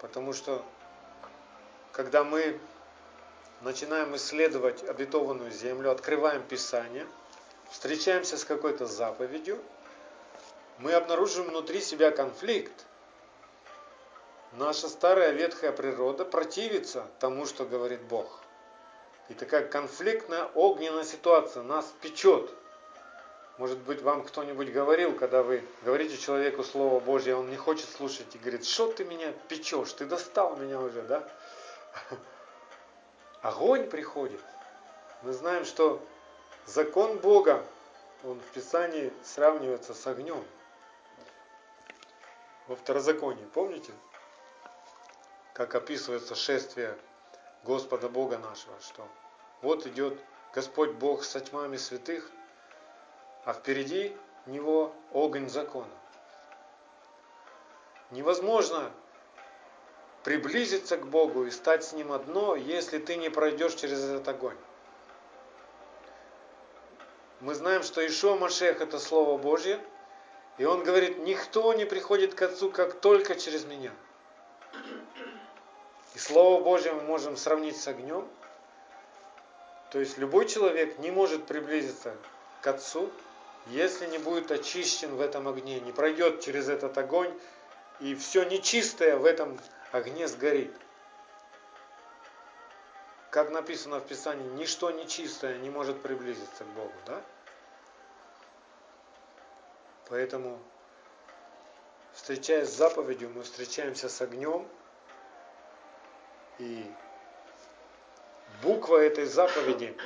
[0.00, 0.64] Потому что,
[1.92, 2.58] когда мы
[3.60, 7.06] начинаем исследовать обетованную землю, открываем Писание,
[7.70, 9.62] встречаемся с какой-то заповедью,
[10.78, 12.72] мы обнаружим внутри себя конфликт.
[14.56, 18.38] Наша старая ветхая природа противится тому, что говорит Бог.
[19.28, 22.48] И такая конфликтная огненная ситуация нас печет.
[23.58, 28.32] Может быть, вам кто-нибудь говорил, когда вы говорите человеку Слово Божье, он не хочет слушать
[28.34, 31.28] и говорит, что ты меня печешь, ты достал меня уже, да?
[33.42, 34.40] огонь приходит.
[35.22, 36.00] Мы знаем, что
[36.64, 37.64] закон Бога,
[38.22, 40.44] он в Писании сравнивается с огнем.
[42.68, 43.92] Во второзаконии, помните?
[45.54, 46.98] Как описывается шествие
[47.62, 49.08] Господа Бога нашего, что
[49.62, 50.18] вот идет
[50.52, 52.28] Господь Бог со тьмами святых,
[53.44, 55.94] а впереди него огонь закона.
[58.10, 58.90] Невозможно
[60.24, 64.56] приблизиться к Богу и стать с Ним одно, если ты не пройдешь через этот огонь.
[67.38, 69.78] Мы знаем, что Ишуа Машех это Слово Божье,
[70.58, 73.92] и он говорит, никто не приходит к Отцу, как только через меня.
[76.14, 78.28] И Слово Божье мы можем сравнить с огнем.
[79.90, 82.16] То есть любой человек не может приблизиться
[82.62, 83.10] к Отцу,
[83.66, 87.32] если не будет очищен в этом огне, не пройдет через этот огонь,
[88.00, 89.58] и все нечистое в этом
[89.92, 90.74] огне сгорит.
[93.30, 97.20] Как написано в Писании, ничто нечистое не может приблизиться к Богу, да?
[100.08, 100.60] Поэтому,
[102.12, 104.68] встречаясь с заповедью, мы встречаемся с огнем,
[106.58, 106.84] и
[108.62, 109.96] буква этой заповеди,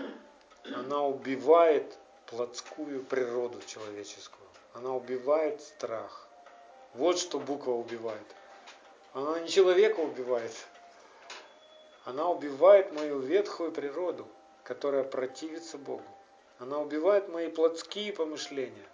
[0.75, 4.47] она убивает плотскую природу человеческую.
[4.75, 6.29] Она убивает страх.
[6.95, 8.27] Вот что буква убивает.
[9.13, 10.53] Она не человека убивает.
[12.05, 14.27] Она убивает мою ветхую природу,
[14.63, 16.05] которая противится Богу.
[16.59, 18.89] Она убивает мои плотские помышления.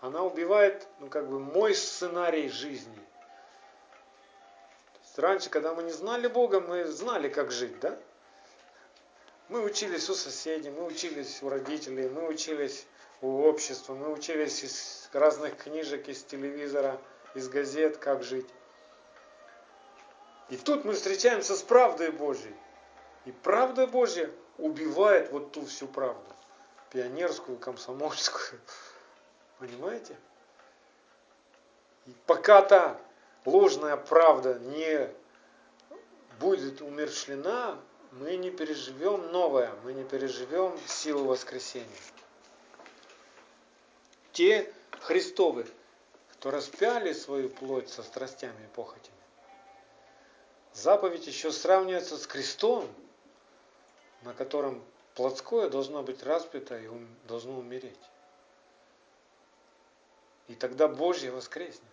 [0.00, 2.98] Она убивает, ну как бы, мой сценарий жизни.
[5.16, 7.98] Раньше, когда мы не знали Бога, мы знали, как жить, да?
[9.48, 12.86] Мы учились у соседей, мы учились у родителей, мы учились
[13.20, 17.00] у общества, мы учились из разных книжек, из телевизора,
[17.34, 18.46] из газет, как жить.
[20.48, 22.54] И тут мы встречаемся с правдой Божьей.
[23.24, 26.34] И правда Божья убивает вот ту всю правду.
[26.90, 28.60] Пионерскую, комсомольскую.
[29.58, 30.16] Понимаете?
[32.06, 33.00] И пока та
[33.44, 35.08] ложная правда не
[36.38, 37.78] будет умершлена
[38.12, 41.86] мы не переживем новое, мы не переживем силу воскресения.
[44.32, 45.66] Те Христовы,
[46.32, 49.16] кто распяли свою плоть со страстями и похотями,
[50.72, 52.88] заповедь еще сравнивается с крестом,
[54.22, 54.82] на котором
[55.14, 56.88] плотское должно быть распято и
[57.28, 57.98] должно умереть.
[60.48, 61.89] И тогда Божье воскреснет.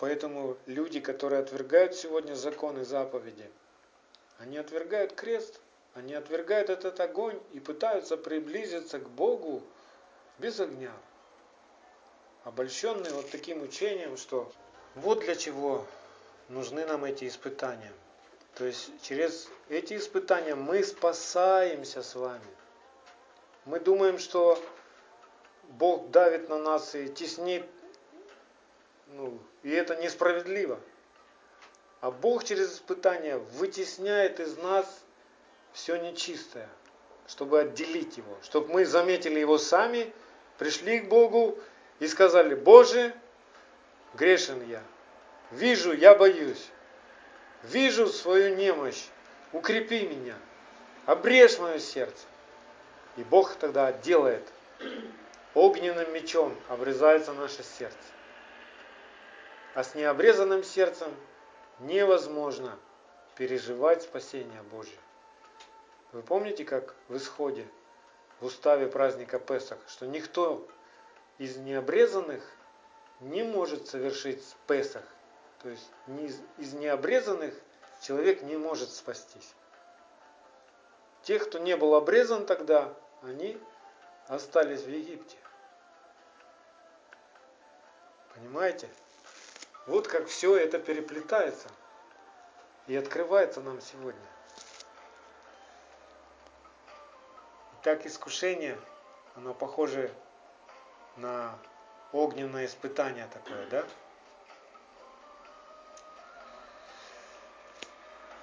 [0.00, 3.44] Поэтому люди, которые отвергают сегодня законы заповеди,
[4.38, 5.60] они отвергают крест,
[5.92, 9.62] они отвергают этот огонь и пытаются приблизиться к Богу
[10.38, 10.92] без огня.
[12.44, 14.50] Обольщенные вот таким учением, что
[14.94, 15.84] вот для чего
[16.48, 17.92] нужны нам эти испытания.
[18.54, 22.40] То есть через эти испытания мы спасаемся с вами.
[23.66, 24.58] Мы думаем, что
[25.68, 27.66] Бог давит на нас и теснит,
[29.12, 30.78] ну, и это несправедливо.
[32.00, 34.86] А Бог через испытания вытесняет из нас
[35.72, 36.68] все нечистое,
[37.26, 40.12] чтобы отделить его, чтобы мы заметили его сами,
[40.58, 41.58] пришли к Богу
[41.98, 43.14] и сказали, Боже,
[44.14, 44.82] грешен я,
[45.50, 46.68] вижу, я боюсь,
[47.62, 49.04] вижу свою немощь,
[49.52, 50.36] укрепи меня,
[51.04, 52.24] обрежь мое сердце.
[53.16, 54.46] И Бог тогда делает,
[55.54, 57.96] огненным мечом обрезается наше сердце.
[59.74, 61.14] А с необрезанным сердцем
[61.78, 62.76] невозможно
[63.36, 64.98] переживать спасение Божье.
[66.12, 67.66] Вы помните, как в исходе,
[68.40, 70.66] в уставе праздника Песах, что никто
[71.38, 72.42] из необрезанных
[73.20, 75.04] не может совершить Песах.
[75.62, 75.90] То есть
[76.58, 77.54] из необрезанных
[78.02, 79.54] человек не может спастись.
[81.22, 83.60] Те, кто не был обрезан тогда, они
[84.26, 85.36] остались в Египте.
[88.34, 88.88] Понимаете?
[89.86, 91.68] Вот как все это переплетается
[92.86, 94.20] и открывается нам сегодня.
[97.82, 98.78] Так искушение,
[99.36, 100.12] оно похоже
[101.16, 101.58] на
[102.12, 103.84] огненное испытание такое, да?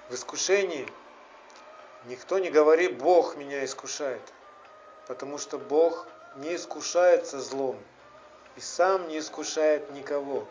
[0.08, 0.88] В искушении
[2.06, 4.22] никто не говорит, Бог меня искушает,
[5.06, 7.78] потому что Бог не искушается злом
[8.56, 10.48] и сам не искушает никого.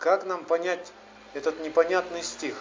[0.00, 0.94] Как нам понять
[1.34, 2.56] этот непонятный стих?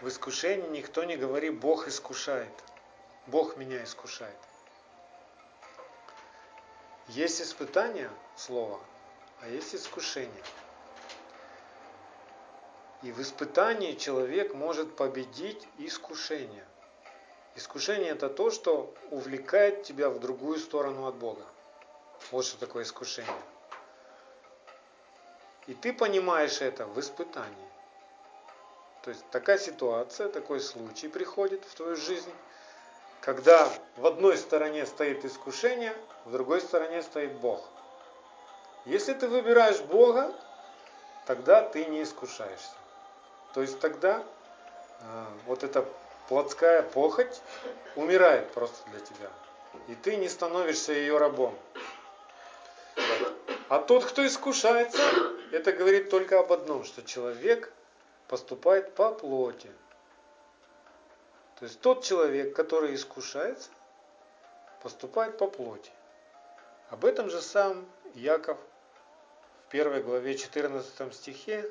[0.00, 2.50] В искушении никто не говорит, Бог искушает.
[3.28, 4.36] Бог меня искушает.
[7.06, 8.80] Есть испытание слова,
[9.40, 10.42] а есть искушение.
[13.04, 16.66] И в испытании человек может победить искушение.
[17.54, 21.46] Искушение это то, что увлекает тебя в другую сторону от Бога.
[22.32, 23.32] Вот что такое искушение.
[25.66, 27.68] И ты понимаешь это в испытании.
[29.02, 32.32] То есть такая ситуация, такой случай приходит в твою жизнь,
[33.20, 37.64] когда в одной стороне стоит искушение, в другой стороне стоит Бог.
[38.84, 40.32] Если ты выбираешь Бога,
[41.26, 42.70] тогда ты не искушаешься.
[43.52, 44.22] То есть тогда
[45.00, 45.84] э, вот эта
[46.28, 47.40] плотская похоть
[47.96, 49.30] умирает просто для тебя.
[49.88, 51.56] И ты не становишься ее рабом.
[53.68, 55.02] А тот, кто искушается,
[55.50, 57.72] это говорит только об одном, что человек
[58.28, 59.70] поступает по плоти.
[61.58, 63.70] То есть тот человек, который искушается,
[64.82, 65.90] поступает по плоти.
[66.90, 68.58] Об этом же сам Яков
[69.66, 71.68] в первой главе 14 стихе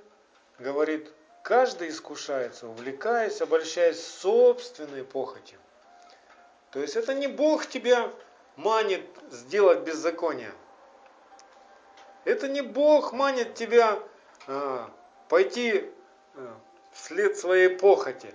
[0.60, 1.10] говорит,
[1.43, 5.60] каждый искушается, увлекаясь, обольщаясь собственной похотью.
[6.71, 8.12] То есть это не Бог тебя
[8.58, 10.51] манит сделать беззаконие.
[12.25, 13.99] Это не Бог манит тебя
[14.47, 14.89] а,
[15.29, 15.89] пойти
[16.35, 16.57] а,
[16.91, 18.33] вслед своей похоти.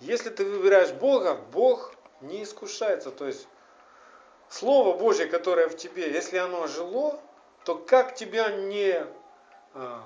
[0.00, 3.10] Если ты выбираешь Бога, Бог не искушается.
[3.10, 3.48] То есть
[4.48, 7.18] Слово Божье, которое в тебе, если оно жило,
[7.64, 9.04] то как тебя не,
[9.74, 10.04] а,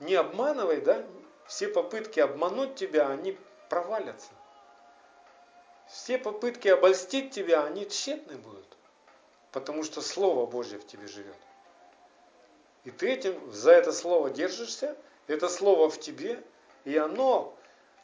[0.00, 1.04] не обманывай, да,
[1.46, 4.30] все попытки обмануть тебя, они провалятся.
[5.88, 8.76] Все попытки обольстить тебя, они тщетны будут.
[9.54, 11.36] Потому что Слово Божье в тебе живет.
[12.82, 14.96] И ты этим, за это Слово держишься,
[15.28, 16.42] это Слово в тебе,
[16.84, 17.56] и оно,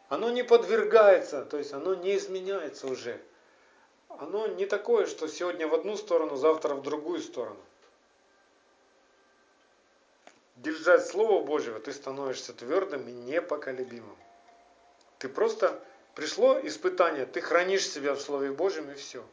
[0.09, 3.21] оно не подвергается, то есть оно не изменяется уже.
[4.09, 7.61] Оно не такое, что сегодня в одну сторону, завтра в другую сторону.
[10.55, 14.17] Держать Слово Божьего, ты становишься твердым и непоколебимым.
[15.19, 15.83] Ты просто
[16.15, 19.25] пришло испытание, ты хранишь себя в Слове Божьем и все.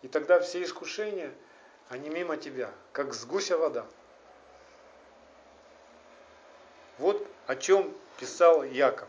[0.00, 1.30] И тогда все искушения–
[1.90, 3.84] они мимо тебя, как с гуся вода.
[6.98, 9.08] Вот о чем писал Яков,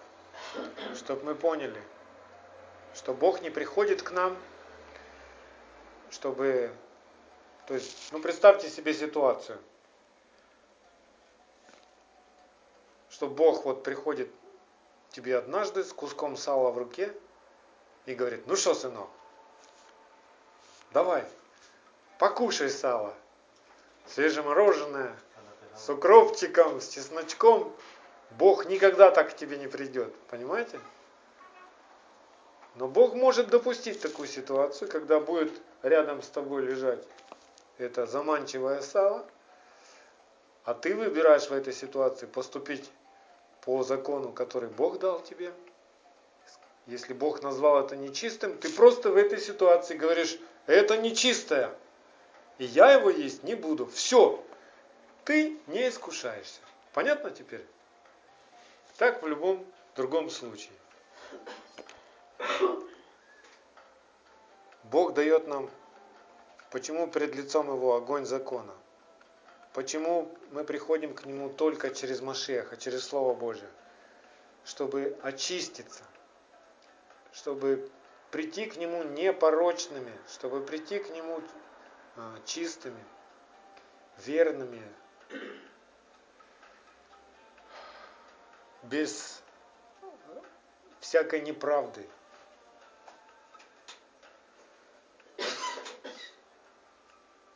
[0.95, 1.82] чтобы мы поняли,
[2.95, 4.36] что Бог не приходит к нам,
[6.09, 6.75] чтобы...
[7.67, 9.59] То есть, ну представьте себе ситуацию,
[13.09, 14.32] что Бог вот приходит
[15.11, 17.13] тебе однажды с куском сала в руке
[18.07, 19.09] и говорит, ну что, сынок,
[20.91, 21.27] давай,
[22.22, 23.15] покушай сало,
[24.05, 25.11] свежемороженое,
[25.76, 27.76] с укропчиком, с чесночком,
[28.38, 30.80] Бог никогда так к тебе не придет, понимаете?
[32.76, 35.51] Но Бог может допустить такую ситуацию, когда будет
[35.82, 37.03] рядом с тобой лежать
[37.80, 39.26] это заманчивое сало,
[40.63, 42.91] а ты выбираешь в этой ситуации поступить
[43.61, 45.51] по закону, который Бог дал тебе.
[46.86, 51.74] Если Бог назвал это нечистым, ты просто в этой ситуации говоришь, это нечистое,
[52.62, 53.88] и я его есть не буду.
[53.88, 54.39] Все,
[55.26, 56.62] ты не искушаешься.
[56.93, 57.66] Понятно теперь?
[58.97, 60.76] Так в любом другом случае.
[64.84, 65.72] Бог дает нам,
[66.70, 68.76] почему перед лицом Его огонь закона?
[69.74, 73.70] Почему мы приходим к Нему только через Машеха, через Слово Божье?
[74.66, 76.03] Чтобы очиститься,
[77.34, 77.89] чтобы
[78.30, 81.41] прийти к Нему непорочными, чтобы прийти к Нему
[82.45, 83.03] чистыми,
[84.18, 84.82] верными,
[88.84, 89.41] без
[90.99, 92.07] всякой неправды.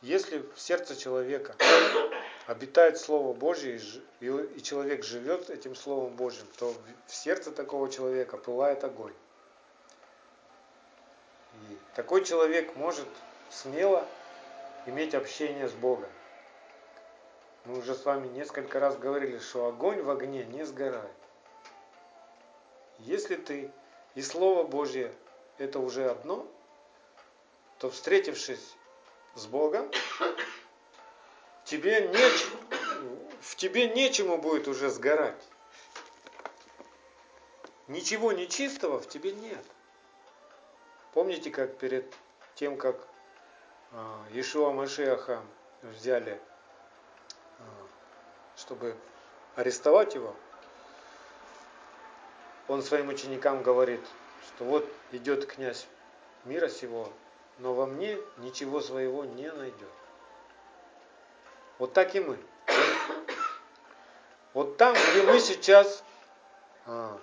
[0.02, 1.56] Если в сердце человека
[2.46, 3.80] обитает Слово Божье,
[4.20, 6.74] и человек живет этим Словом Божьим, то
[7.08, 9.14] в сердце такого человека пылает огонь.
[11.68, 13.08] И такой человек может
[13.50, 14.06] смело
[14.86, 16.08] иметь общение с Богом.
[17.64, 21.10] Мы уже с вами несколько раз говорили, что огонь в огне не сгорает.
[23.00, 23.70] Если ты
[24.14, 25.12] и Слово Божье
[25.58, 26.46] это уже одно,
[27.78, 28.74] то встретившись
[29.34, 29.90] с Богом,
[31.64, 32.46] тебе неч...
[33.40, 35.42] в тебе нечему будет уже сгорать.
[37.88, 39.64] Ничего нечистого в тебе нет.
[41.12, 42.12] Помните, как перед
[42.54, 43.06] тем, как
[43.92, 45.42] а, Иешуа Машеха
[45.82, 46.40] взяли
[48.56, 48.96] чтобы
[49.54, 50.34] арестовать его,
[52.68, 54.00] он своим ученикам говорит,
[54.46, 55.86] что вот идет князь
[56.44, 57.12] мира сего,
[57.58, 59.88] но во мне ничего своего не найдет.
[61.78, 62.38] Вот так и мы.
[64.52, 66.02] Вот там, где мы сейчас,
[66.86, 67.20] а,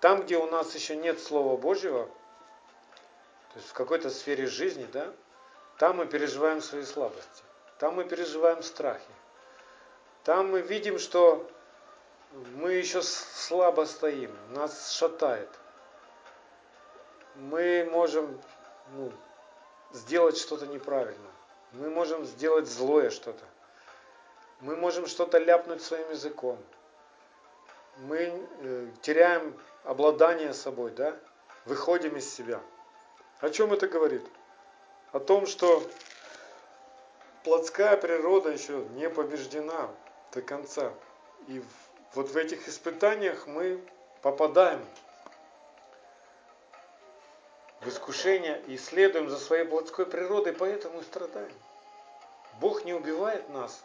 [0.00, 5.12] там, где у нас еще нет Слова Божьего, то есть в какой-то сфере жизни, да,
[5.80, 7.42] там мы переживаем свои слабости,
[7.78, 9.14] там мы переживаем страхи,
[10.24, 11.50] там мы видим, что
[12.56, 15.48] мы еще слабо стоим, нас шатает.
[17.34, 18.38] Мы можем
[18.92, 19.10] ну,
[19.92, 21.30] сделать что-то неправильно.
[21.72, 23.44] Мы можем сделать злое что-то.
[24.60, 26.58] Мы можем что-то ляпнуть своим языком.
[28.00, 31.16] Мы э, теряем обладание собой, да?
[31.64, 32.60] Выходим из себя.
[33.40, 34.26] О чем это говорит?
[35.12, 35.82] О том, что
[37.42, 39.90] плотская природа еще не побеждена
[40.32, 40.92] до конца.
[41.48, 41.62] И
[42.14, 43.82] вот в этих испытаниях мы
[44.22, 44.84] попадаем
[47.80, 51.52] в искушение и следуем за своей плотской природой, поэтому и страдаем.
[52.60, 53.82] Бог не убивает нас,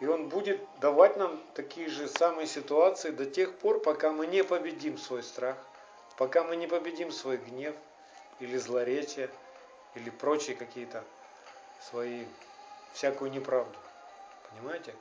[0.00, 4.44] и Он будет давать нам такие же самые ситуации до тех пор, пока мы не
[4.44, 5.56] победим свой страх,
[6.18, 7.74] пока мы не победим свой гнев
[8.38, 9.30] или злоречие,
[9.94, 11.04] или прочие какие-то
[11.80, 12.24] свои,
[12.92, 13.78] всякую неправду.
[14.50, 14.94] Понимаете?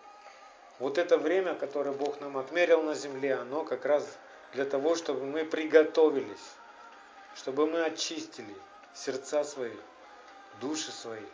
[0.79, 4.07] Вот это время, которое Бог нам отмерил на земле, оно как раз
[4.53, 6.53] для того, чтобы мы приготовились,
[7.35, 8.55] чтобы мы очистили
[8.93, 9.75] сердца свои,
[10.61, 11.25] души свои,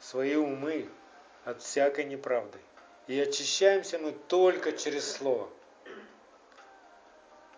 [0.00, 0.88] свои умы
[1.44, 2.58] от всякой неправды.
[3.06, 5.48] И очищаемся мы только через Слово.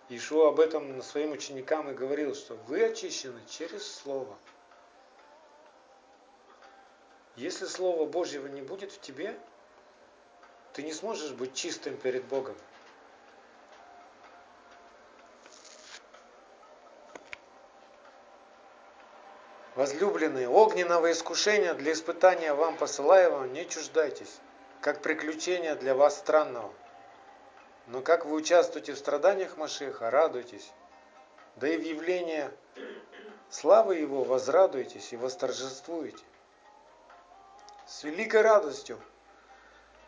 [0.09, 4.37] Ишуа об этом своим ученикам и говорил, что вы очищены через Слово.
[7.35, 9.37] Если Слово Божьего не будет в тебе,
[10.73, 12.57] ты не сможешь быть чистым перед Богом.
[19.75, 24.39] Возлюбленные, огненного искушения для испытания вам посылаемого не чуждайтесь,
[24.81, 26.73] как приключения для вас странного.
[27.87, 30.73] Но как вы участвуете в страданиях Машеха, радуйтесь,
[31.57, 32.51] да и в явлении
[33.51, 36.25] славы Его возрадуйтесь и восторжествуете.
[37.87, 39.01] С великой радостью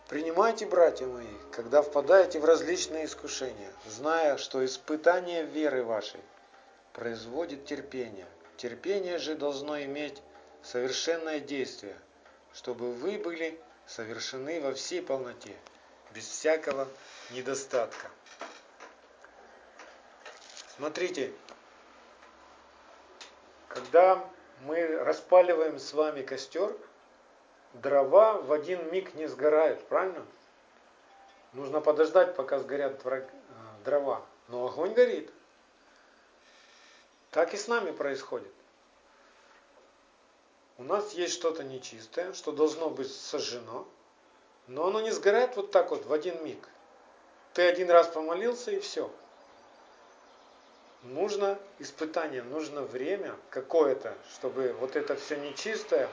[0.09, 6.21] Принимайте, братья мои, когда впадаете в различные искушения, зная, что испытание веры вашей
[6.95, 8.25] производит терпение.
[8.57, 10.23] Терпение же должно иметь
[10.63, 11.95] совершенное действие,
[12.55, 15.55] чтобы вы были совершены во всей полноте,
[16.13, 16.89] без всякого
[17.31, 18.11] недостатка.
[20.77, 21.33] Смотрите,
[23.69, 24.25] когда
[24.63, 26.77] мы распаливаем с вами костер,
[27.75, 30.25] дрова в один миг не сгорают, правильно?
[31.53, 33.27] Нужно подождать, пока сгорят э,
[33.85, 34.25] дрова.
[34.49, 35.33] Но огонь горит.
[37.31, 38.53] Так и с нами происходит.
[40.77, 43.87] У нас есть что-то нечистое, что должно быть сожжено,
[44.69, 46.69] но оно не сгорает вот так вот в один миг.
[47.55, 49.11] Ты один раз помолился и все.
[51.03, 56.09] Нужно испытание, нужно время какое-то, чтобы вот это все нечистое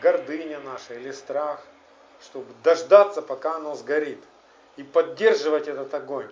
[0.00, 1.62] гордыня наша или страх,
[2.20, 4.22] чтобы дождаться, пока оно сгорит,
[4.76, 6.30] и поддерживать этот огонь.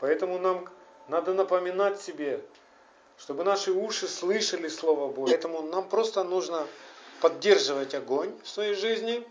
[0.00, 0.68] Поэтому нам
[1.08, 2.40] надо напоминать себе,
[3.18, 5.36] чтобы наши уши слышали Слово Божье.
[5.36, 6.66] Поэтому нам просто нужно
[7.20, 9.26] поддерживать огонь в своей жизни,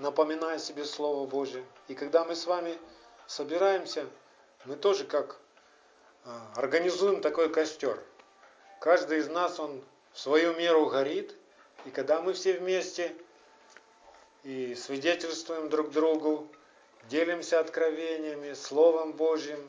[0.00, 1.62] напоминая себе Слово Божье.
[1.88, 2.76] И когда мы с вами
[3.26, 4.06] собираемся,
[4.64, 5.38] мы тоже как
[6.24, 8.02] а, организуем такой костер.
[8.80, 9.82] Каждый из нас, он
[10.12, 11.36] в свою меру горит,
[11.84, 13.14] и когда мы все вместе
[14.42, 16.48] и свидетельствуем друг другу,
[17.10, 19.68] делимся откровениями, Словом Божьим,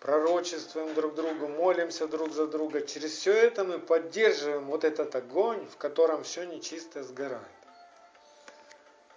[0.00, 5.66] пророчествуем друг другу, молимся друг за друга, через все это мы поддерживаем вот этот огонь,
[5.66, 7.61] в котором все нечистое сгорает.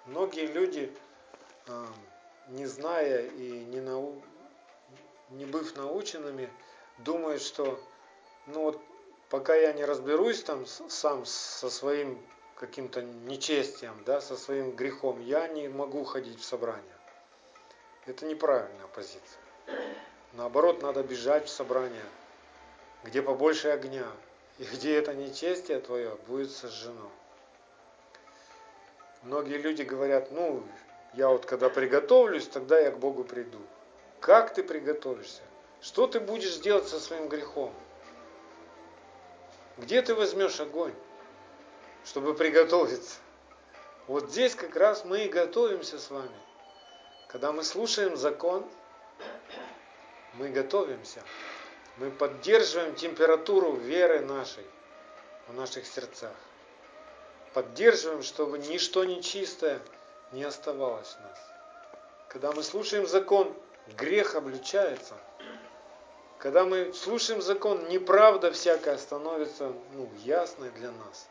[0.05, 0.95] Многие люди,
[2.49, 4.21] не зная и не, нау...
[5.31, 6.49] не быв наученными,
[6.99, 7.79] думают, что
[8.47, 8.81] ну вот
[9.29, 12.21] пока я не разберусь там сам со своим
[12.55, 16.83] каким-то нечестием, да, со своим грехом, я не могу ходить в собрание.
[18.05, 19.41] Это неправильная позиция.
[20.33, 22.05] Наоборот, надо бежать в собрание,
[23.03, 24.05] где побольше огня,
[24.57, 27.09] и где это нечестие твое будет сожжено.
[29.25, 30.63] Многие люди говорят, ну,
[31.15, 33.59] я вот когда приготовлюсь, тогда я к Богу приду.
[34.19, 35.41] Как ты приготовишься?
[35.81, 37.73] Что ты будешь делать со своим грехом?
[39.77, 40.93] Где ты возьмешь огонь,
[42.05, 43.17] чтобы приготовиться?
[44.07, 46.37] Вот здесь как раз мы и готовимся с вами.
[47.27, 48.63] Когда мы слушаем закон,
[50.35, 51.23] мы готовимся.
[51.97, 54.65] Мы поддерживаем температуру веры нашей
[55.47, 56.35] в наших сердцах.
[57.55, 59.79] Поддерживаем, чтобы ничто нечистое
[60.31, 61.39] не оставалось в нас.
[62.27, 63.51] Когда мы слушаем закон,
[63.97, 65.15] грех обличается–
[66.45, 71.27] когда мы слушаем закон, неправда всякая становится ну, ясной для нас.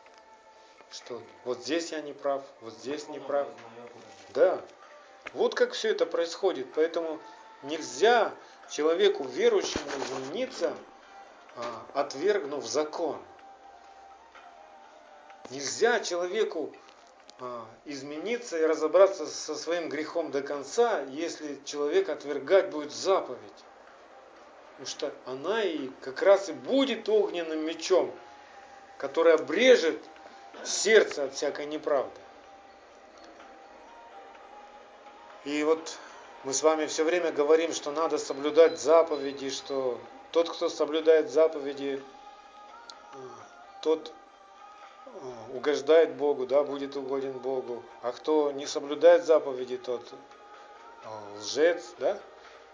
[0.91, 3.47] Что вот здесь я не прав, вот здесь не прав.
[4.33, 4.59] Да.
[5.33, 6.67] Вот как все это происходит.
[6.75, 7.21] Поэтому
[7.63, 8.33] нельзя
[8.69, 10.73] человеку верующему измениться,
[11.55, 13.17] а, отвергнув закон.
[15.49, 16.73] Нельзя человеку
[17.39, 23.39] а, измениться и разобраться со своим грехом до конца, если человек отвергать будет заповедь.
[24.71, 28.13] Потому что она и как раз и будет огненным мечом,
[28.97, 30.01] который обрежет
[30.63, 32.19] сердце от всякой неправды.
[35.45, 35.97] И вот
[36.43, 39.99] мы с вами все время говорим, что надо соблюдать заповеди, что
[40.31, 42.01] тот, кто соблюдает заповеди,
[43.81, 44.24] тот э,
[45.53, 47.83] угождает Богу, да, будет угоден Богу.
[48.01, 50.13] А кто не соблюдает заповеди, тот
[51.03, 52.19] э, лжец, да.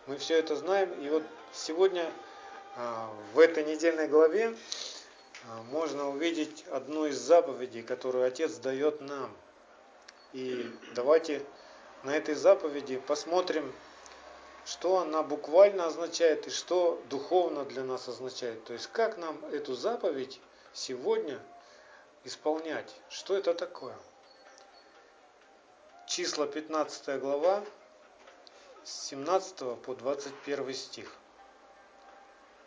[0.08, 0.92] Мы все это знаем.
[1.02, 1.24] И вот
[1.54, 2.10] Сегодня
[2.78, 4.56] а, в этой недельной главе
[5.50, 9.36] а, можно увидеть одну из заповедей, которую Отец дает нам.
[10.32, 11.44] И давайте
[12.04, 13.74] на этой заповеди посмотрим,
[14.64, 18.64] что она буквально означает и что духовно для нас означает.
[18.64, 20.40] То есть как нам эту заповедь
[20.72, 21.38] сегодня
[22.24, 22.94] исполнять.
[23.10, 23.96] Что это такое?
[26.08, 27.64] Числа 15 глава
[28.84, 31.16] с 17 по 21 стих.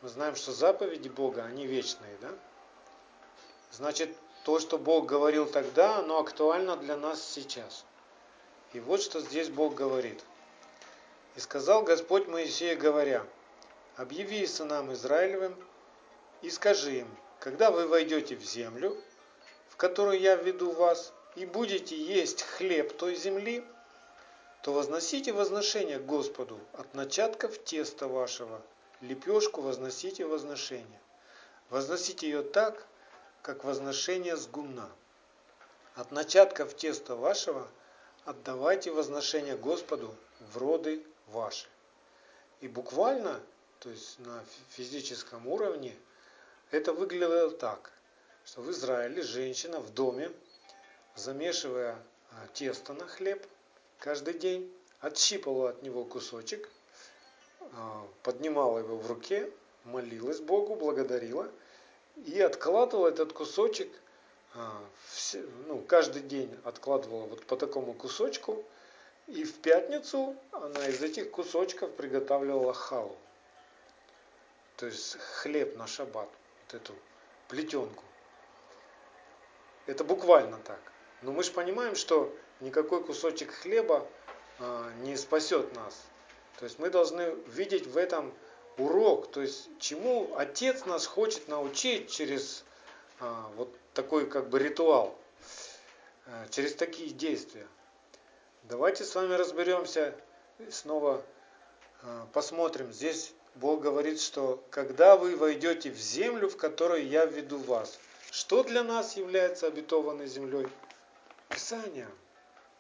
[0.03, 2.31] Мы знаем, что заповеди Бога, они вечные, да?
[3.71, 7.85] Значит, то, что Бог говорил тогда, оно актуально для нас сейчас.
[8.73, 10.23] И вот что здесь Бог говорит.
[11.37, 13.27] «И сказал Господь Моисею, говоря,
[13.97, 15.57] «Объяви сынам Израилевым
[16.43, 18.97] и скажи им, когда вы войдете в землю,
[19.75, 23.65] в которую я введу вас, и будете есть хлеб той земли,
[24.63, 28.63] то возносите возношение Господу от начатков теста вашего,
[29.01, 31.01] лепешку возносите возношение.
[31.71, 32.87] Возносите ее так,
[33.43, 34.89] как возношение с гумна.
[35.97, 37.67] От начатков теста вашего
[38.25, 40.15] отдавайте возношение Господу
[40.53, 41.67] в роды ваши.
[42.61, 43.41] И буквально,
[43.81, 45.97] то есть на физическом уровне,
[46.71, 47.91] это выглядело так,
[48.45, 50.31] что в Израиле женщина в доме,
[51.17, 51.97] замешивая
[52.31, 53.47] а, тесто на хлеб
[53.99, 56.69] каждый день, отщипывала от него кусочек,
[57.73, 59.51] а, поднимала его в руке,
[59.85, 61.51] молилась Богу, благодарила
[62.27, 63.91] и откладывала этот кусочек,
[64.55, 64.85] а,
[65.67, 68.65] ну, каждый день откладывала вот по такому кусочку,
[69.27, 73.17] и в пятницу она из этих кусочков приготавливала халу.
[74.77, 76.29] То есть хлеб на шаббат,
[76.67, 76.95] вот эту
[77.49, 78.05] плетенку.
[79.87, 80.81] Это буквально так.
[81.23, 84.07] Но мы же понимаем, что никакой кусочек хлеба
[84.59, 86.07] а, не спасет нас.
[86.59, 88.33] То есть мы должны видеть в этом
[88.79, 92.65] урок, то есть чему Отец нас хочет научить через
[93.21, 95.17] а, вот такой как бы ритуал,
[96.27, 97.67] а, через такие действия.
[98.65, 100.15] Давайте с вами разберемся,
[100.71, 101.23] снова
[102.03, 102.93] а, посмотрим.
[102.93, 107.99] Здесь Бог говорит, что когда вы войдете в землю, в которую я введу вас,
[108.35, 110.67] что для нас является обетованной землей?
[111.51, 112.09] Писание,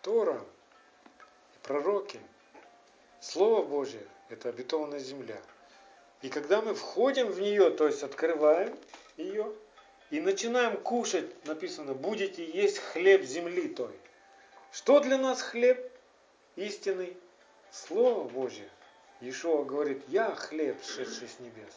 [0.02, 0.44] Тора,
[1.62, 2.18] пророки.
[3.20, 5.40] Слово Божье– это обетованная земля.
[6.22, 8.76] И когда мы входим в нее, то есть открываем
[9.16, 9.54] ее,
[10.10, 13.94] и начинаем кушать, написано, будете есть хлеб земли той.
[14.72, 15.88] Что для нас хлеб
[16.56, 17.16] истинный?
[17.70, 18.68] Слово Божье.
[19.20, 21.74] Иешуа говорит, я хлеб, шедший с небес.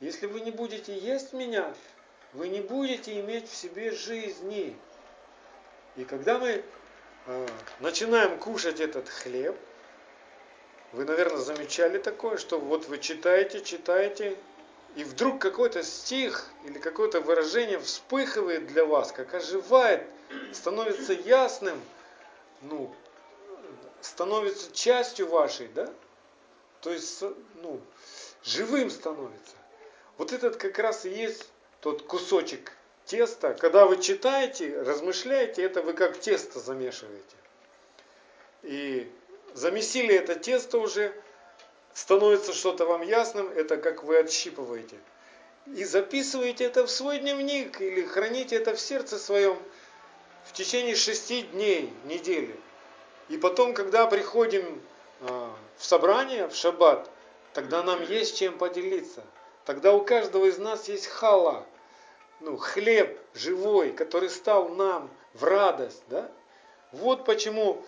[0.00, 1.72] Если вы не будете есть меня,
[2.32, 4.76] вы не будете иметь в себе жизни.
[5.96, 6.64] И когда мы
[7.26, 7.48] э,
[7.80, 9.56] начинаем кушать этот хлеб,
[10.92, 14.36] вы, наверное, замечали такое, что вот вы читаете, читаете,
[14.94, 20.06] и вдруг какой-то стих или какое-то выражение вспыхивает для вас, как оживает,
[20.52, 21.80] становится ясным,
[22.60, 22.94] ну,
[24.02, 25.90] становится частью вашей, да?
[26.82, 27.22] То есть,
[27.62, 27.80] ну,
[28.42, 29.56] живым становится.
[30.18, 31.48] Вот этот как раз и есть
[31.82, 32.72] тот кусочек
[33.06, 33.54] теста.
[33.54, 37.36] Когда вы читаете, размышляете, это вы как тесто замешиваете.
[38.62, 39.10] И
[39.52, 41.12] замесили это тесто уже,
[41.92, 44.96] становится что-то вам ясным, это как вы отщипываете.
[45.74, 49.58] И записываете это в свой дневник или храните это в сердце своем
[50.44, 52.56] в течение шести дней, недели.
[53.28, 54.80] И потом, когда приходим
[55.20, 57.10] а, в собрание, в шаббат,
[57.54, 59.22] тогда нам есть чем поделиться.
[59.64, 61.64] Тогда у каждого из нас есть хала,
[62.42, 66.02] ну, хлеб живой, который стал нам в радость.
[66.08, 66.30] Да?
[66.90, 67.84] Вот почему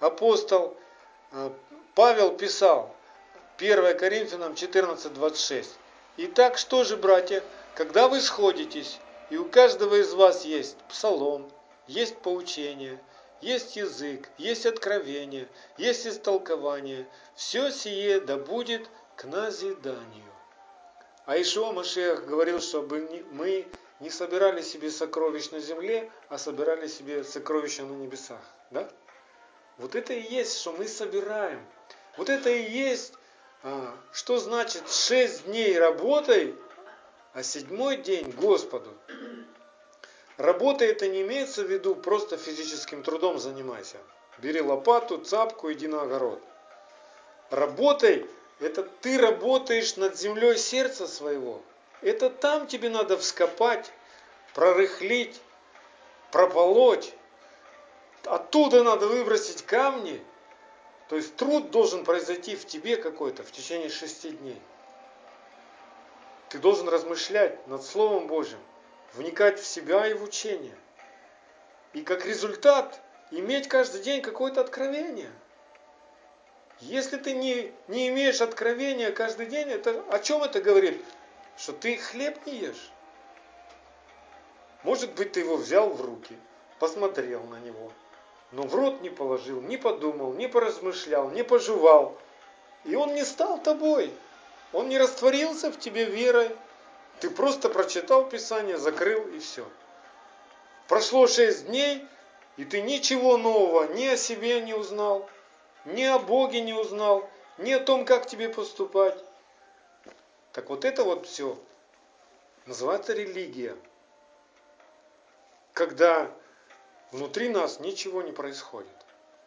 [0.00, 0.76] апостол
[1.32, 1.52] а,
[1.94, 2.94] Павел писал,
[3.58, 5.66] 1 Коринфянам 14:26.
[6.18, 7.42] Итак, что же, братья,
[7.74, 8.98] когда вы сходитесь,
[9.30, 11.50] и у каждого из вас есть псалом,
[11.86, 13.00] есть поучение,
[13.40, 17.06] есть язык, есть откровение, есть истолкование.
[17.34, 20.32] Все сие да будет к назиданию.
[21.26, 23.66] А Ишуа Машех говорил, чтобы мы
[24.00, 28.40] не собирали себе сокровищ на земле, а собирали себе сокровища на небесах.
[28.70, 28.88] Да?
[29.78, 31.64] Вот это и есть, что мы собираем.
[32.16, 33.12] Вот это и есть,
[33.62, 36.54] а, что значит шесть дней работай,
[37.32, 38.92] а седьмой день Господу.
[40.36, 43.98] Работа это не имеется в виду просто физическим трудом занимайся.
[44.38, 46.42] Бери лопату, цапку, иди на огород.
[47.50, 48.26] Работай–
[48.60, 51.62] это ты работаешь над землей сердца своего.
[52.02, 53.90] Это там тебе надо вскопать,
[54.54, 55.40] прорыхлить,
[56.30, 57.14] прополоть.
[58.24, 60.22] Оттуда надо выбросить камни.
[61.08, 64.60] То есть труд должен произойти в тебе какой-то в течение шести дней.
[66.48, 68.58] Ты должен размышлять над Словом Божьим
[69.14, 70.76] вникать в себя и в учение.
[71.92, 75.30] И как результат иметь каждый день какое-то откровение.
[76.80, 81.02] Если ты не, не имеешь откровения каждый день, это о чем это говорит?
[81.56, 82.90] Что ты хлеб не ешь.
[84.82, 86.36] Может быть, ты его взял в руки,
[86.78, 87.90] посмотрел на него,
[88.52, 92.16] но в рот не положил, не подумал, не поразмышлял, не пожевал.
[92.84, 94.12] И он не стал тобой.
[94.72, 96.50] Он не растворился в тебе верой,
[97.20, 99.64] ты просто прочитал Писание, закрыл и все.
[100.86, 102.04] Прошло шесть дней,
[102.56, 105.28] и ты ничего нового ни о себе не узнал,
[105.86, 107.28] ни о Боге не узнал,
[107.58, 109.18] ни о том, как тебе поступать.
[110.56, 111.62] Так вот это вот все
[112.64, 113.76] называется религия.
[115.74, 116.30] Когда
[117.12, 118.88] внутри нас ничего не происходит.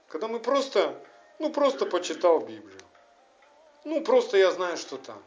[0.07, 0.95] Когда мы просто,
[1.39, 2.80] ну просто почитал Библию.
[3.86, 5.20] Ну просто я знаю, что там.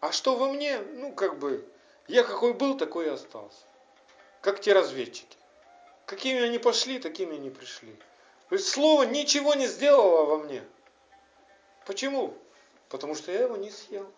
[0.00, 0.78] А что во мне?
[0.78, 1.68] Ну, как бы,
[2.08, 3.66] я какой был, такой и остался.
[4.40, 5.36] Как те разведчики.
[6.06, 7.94] Какими они пошли, такими они пришли.
[8.48, 10.64] То есть Слово ничего не сделало во мне.
[11.84, 12.32] Почему?
[12.88, 14.10] Потому что я его не съел.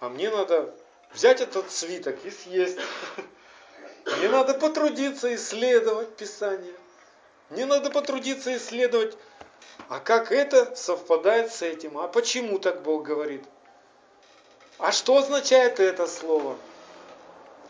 [0.00, 0.74] А мне надо
[1.12, 2.78] взять этот свиток и съесть.
[4.18, 6.74] Мне надо потрудиться исследовать Писание.
[7.50, 9.16] Мне надо потрудиться исследовать,
[9.88, 13.44] а как это совпадает с этим, а почему так Бог говорит.
[14.78, 16.56] А что означает это слово?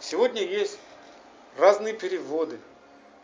[0.01, 0.79] Сегодня есть
[1.59, 2.59] разные переводы.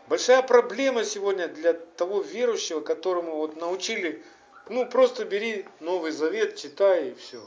[0.07, 4.23] Большая проблема сегодня для того верующего, которому вот научили,
[4.69, 7.41] ну просто бери Новый Завет, читай и все.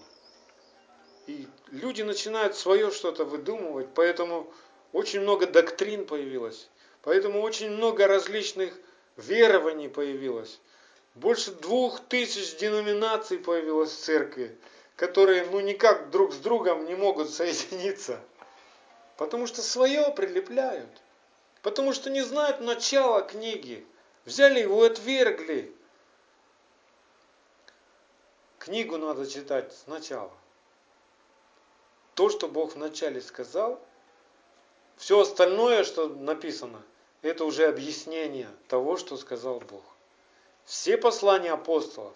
[1.27, 4.53] И люди начинают свое что-то выдумывать, поэтому
[4.93, 6.69] очень много доктрин появилось,
[7.03, 8.73] поэтому очень много различных
[9.17, 10.61] верований появилось.
[11.15, 14.57] Больше двух тысяч деноминаций появилось в церкви,
[14.97, 18.21] которые ну никак друг с другом не могут соединиться.
[19.17, 20.91] Потому что свое прилепляют.
[21.63, 23.85] Потому что не знают начала книги.
[24.27, 25.73] Взяли его и отвергли.
[28.59, 30.33] Книгу надо читать сначала.
[32.17, 33.79] То, что Бог вначале сказал,
[34.97, 36.83] все остальное, что написано,
[37.21, 39.85] это уже объяснение того, что сказал Бог.
[40.65, 42.15] Все послания апостолов,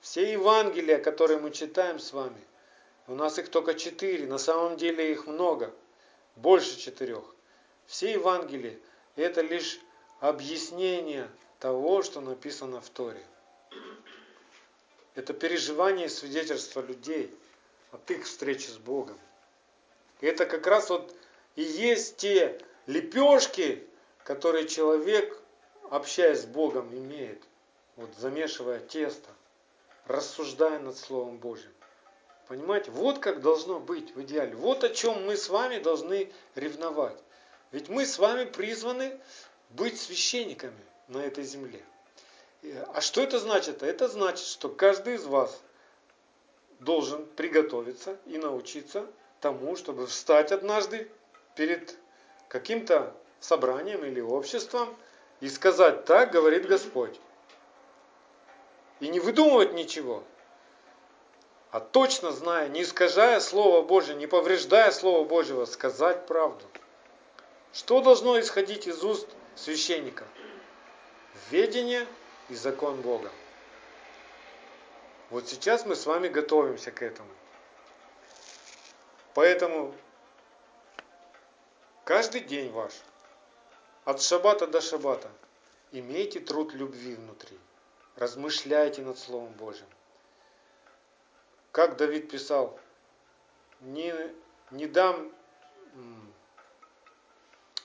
[0.00, 2.40] все Евангелия, которые мы читаем с вами,
[3.06, 5.72] у нас их только четыре, на самом деле их много,
[6.34, 7.22] больше четырех.
[7.86, 8.76] Все Евангелия–
[9.14, 9.78] это лишь
[10.18, 11.30] объяснение
[11.60, 13.24] того, что написано в Торе.
[15.14, 17.32] Это переживание и свидетельство людей
[17.92, 19.16] от их встречи с Богом.
[20.20, 21.14] Это как раз вот
[21.56, 23.86] и есть те лепешки,
[24.24, 25.40] которые человек,
[25.90, 27.42] общаясь с Богом, имеет,
[27.96, 29.30] вот замешивая тесто,
[30.06, 31.72] рассуждая над Словом Божьим.
[32.46, 34.54] Понимаете, вот как должно быть в идеале.
[34.54, 37.18] Вот о чем мы с вами должны ревновать.
[37.72, 39.20] Ведь мы с вами призваны
[39.70, 41.82] быть священниками на этой земле.
[42.94, 43.82] А что это значит?
[43.82, 45.60] Это значит, что каждый из вас
[46.80, 49.06] должен приготовиться и научиться
[49.40, 51.10] тому, чтобы встать однажды
[51.54, 51.96] перед
[52.48, 54.94] каким-то собранием или обществом
[55.40, 57.18] и сказать, так говорит Господь.
[59.00, 60.24] И не выдумывать ничего,
[61.70, 66.64] а точно зная, не искажая Слово Божье, не повреждая Слово Божьего, сказать правду.
[67.72, 70.24] Что должно исходить из уст священника?
[71.50, 72.06] Ведение
[72.48, 73.30] и закон Бога.
[75.30, 77.28] Вот сейчас мы с вами готовимся к этому.
[79.38, 79.94] Поэтому
[82.02, 82.92] каждый день ваш,
[84.04, 85.30] от шабата до шабата,
[85.92, 87.56] имейте труд любви внутри.
[88.16, 89.86] Размышляйте над Словом Божьим.
[91.70, 92.80] Как Давид писал,
[93.80, 94.12] не,
[94.72, 95.30] не дам...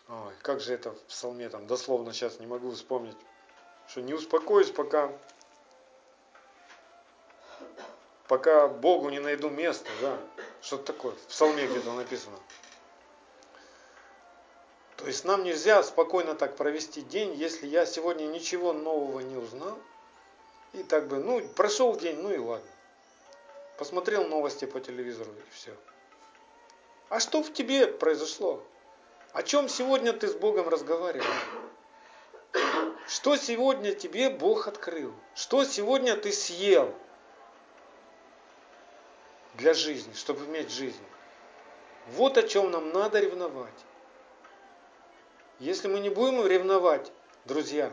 [0.10, 3.18] Ой, как же это в псалме там, дословно сейчас не могу вспомнить,
[3.88, 5.12] что не успокоюсь, пока
[8.28, 10.18] пока Богу не найду место, да,
[10.64, 12.40] что-то такое, в псалме где-то написано.
[14.96, 19.78] То есть нам нельзя спокойно так провести день, если я сегодня ничего нового не узнал.
[20.72, 22.70] И так бы, ну, прошел день, ну и ладно.
[23.78, 25.76] Посмотрел новости по телевизору и все.
[27.10, 28.64] А что в тебе произошло?
[29.34, 31.28] О чем сегодня ты с Богом разговаривал?
[33.08, 35.14] Что сегодня тебе Бог открыл?
[35.36, 36.96] Что сегодня ты съел?
[39.64, 41.06] Для жизни, чтобы иметь жизнь.
[42.10, 43.86] Вот о чем нам надо ревновать.
[45.60, 47.14] Если мы не будем ревновать,
[47.46, 47.90] друзья,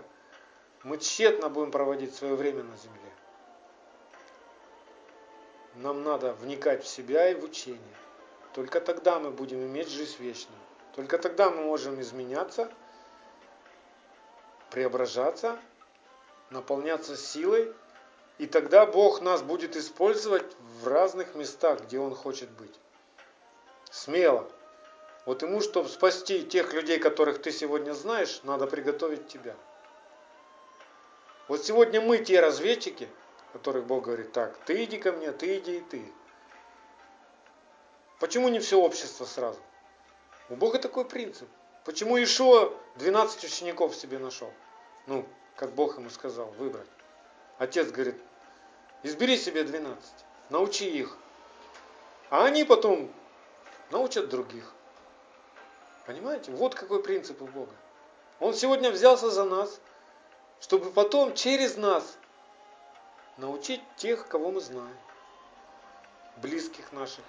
[0.83, 3.12] мы тщетно будем проводить свое время на земле.
[5.77, 7.97] Нам надо вникать в себя и в учение.
[8.53, 10.59] Только тогда мы будем иметь жизнь вечную.
[10.97, 12.68] Только тогда мы можем изменяться,
[14.71, 15.57] преображаться,
[16.51, 17.73] наполняться силой
[18.41, 22.74] и тогда Бог нас будет использовать в разных местах, где Он хочет быть.
[23.91, 24.51] Смело.
[25.26, 29.55] Вот ему, чтобы спасти тех людей, которых ты сегодня знаешь, надо приготовить тебя.
[31.49, 33.11] Вот сегодня мы те разведчики,
[33.53, 36.11] которых Бог говорит, так, ты иди ко мне, ты иди и ты.
[38.20, 39.61] Почему не все общество сразу?
[40.49, 41.49] У Бога такой принцип.
[41.84, 44.51] Почему Ишуа 12 учеников себе нашел?
[45.07, 45.26] Ну,
[45.57, 46.88] как Бог ему сказал, выбрать.
[47.59, 48.16] Отец говорит,
[49.03, 50.12] Избери себе 12,
[50.51, 51.16] научи их.
[52.28, 53.11] А они потом
[53.90, 54.72] научат других.
[56.07, 56.53] Понимаете?
[56.53, 57.72] Вот какой принцип у Бога.
[58.40, 59.80] Он сегодня взялся за нас,
[60.61, 62.18] чтобы потом через нас
[63.36, 64.96] научить тех, кого мы знаем.
[66.36, 67.24] Близких наших,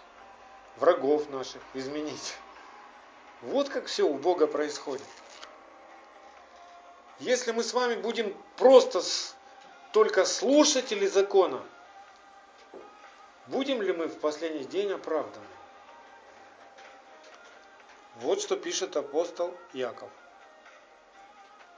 [0.78, 2.36] врагов наших изменить.
[3.42, 5.08] Вот как все у Бога происходит.
[7.20, 9.02] Если мы с вами будем просто
[9.92, 11.64] только слушатели закона,
[13.48, 15.46] будем ли мы в последний день оправданы?
[18.18, 20.10] Вот что пишет апостол Яков.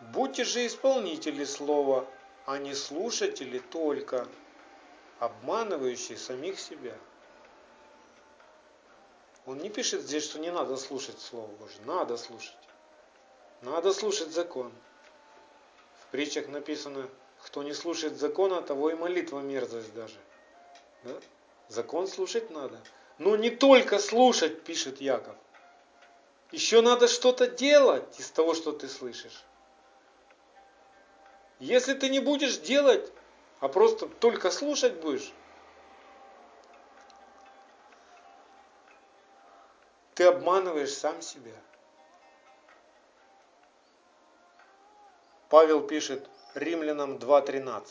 [0.02, 2.06] Будьте же исполнители слова,
[2.46, 4.28] а не слушатели только,
[5.20, 6.96] обманывающие самих себя.
[9.46, 11.82] Он не пишет здесь, что не надо слушать Слово Божье.
[11.86, 12.58] Надо слушать.
[13.62, 14.74] Надо слушать закон.
[16.02, 17.10] В притчах написано,
[17.44, 20.16] кто не слушает закона, того и молитва мерзость даже.
[21.04, 21.14] Да?
[21.68, 22.80] Закон слушать надо.
[23.18, 25.36] Но не только слушать, пишет Яков.
[26.52, 29.44] Еще надо что-то делать из того, что ты слышишь.
[31.60, 33.12] Если ты не будешь делать,
[33.60, 35.32] а просто только слушать будешь,
[40.16, 41.56] ты обманываешь сам себя.
[45.50, 47.84] Павел пишет Римлянам 2.13.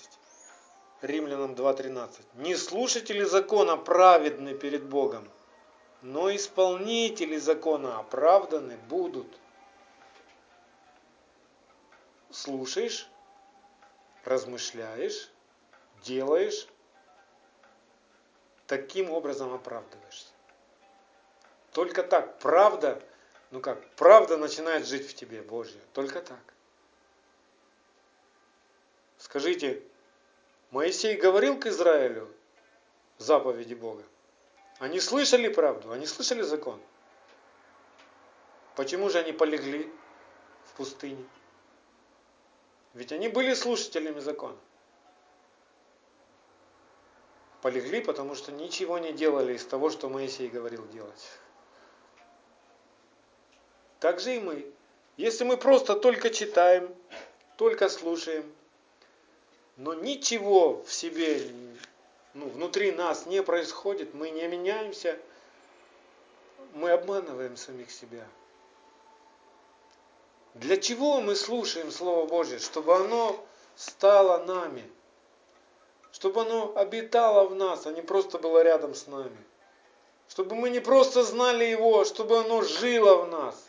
[1.02, 2.20] Римлянам 2.13.
[2.34, 5.28] Не слушатели закона праведны перед Богом,
[6.00, 9.26] но исполнители закона оправданы будут.
[12.30, 13.08] Слушаешь,
[14.24, 15.28] размышляешь,
[16.02, 16.68] делаешь,
[18.66, 20.28] таким образом оправдываешься.
[21.72, 23.02] Только так, правда,
[23.50, 26.40] ну как, правда начинает жить в тебе, Божья, только так.
[29.23, 29.81] Скажите,
[30.73, 32.29] Моисей говорил к Израилю
[33.18, 34.03] заповеди Бога?
[34.81, 36.81] Они слышали правду, они слышали закон.
[38.75, 39.89] Почему же они полегли
[40.66, 41.25] в пустыне?
[42.95, 44.59] Ведь они были слушателями закона.
[47.62, 51.29] Полегли, потому что ничего не делали из того, что Моисей говорил делать.
[54.01, 54.68] Так же и мы.
[55.16, 56.93] Если мы просто только читаем,
[57.57, 58.53] только слушаем,
[59.77, 61.43] но ничего в себе,
[62.35, 65.18] ну, внутри нас не происходит, мы не меняемся,
[66.75, 68.27] мы обманываем самих себя.
[70.55, 72.59] Для чего мы слушаем Слово Божье?
[72.59, 73.43] Чтобы оно
[73.75, 74.85] стало нами.
[76.12, 79.37] Чтобы оно обитало в нас, а не просто было рядом с нами.
[80.29, 83.66] Чтобы мы не просто знали Его, а чтобы оно жило в нас.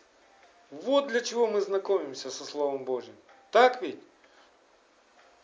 [0.71, 3.15] Вот для чего мы знакомимся со Словом Божьим.
[3.51, 3.99] Так ведь?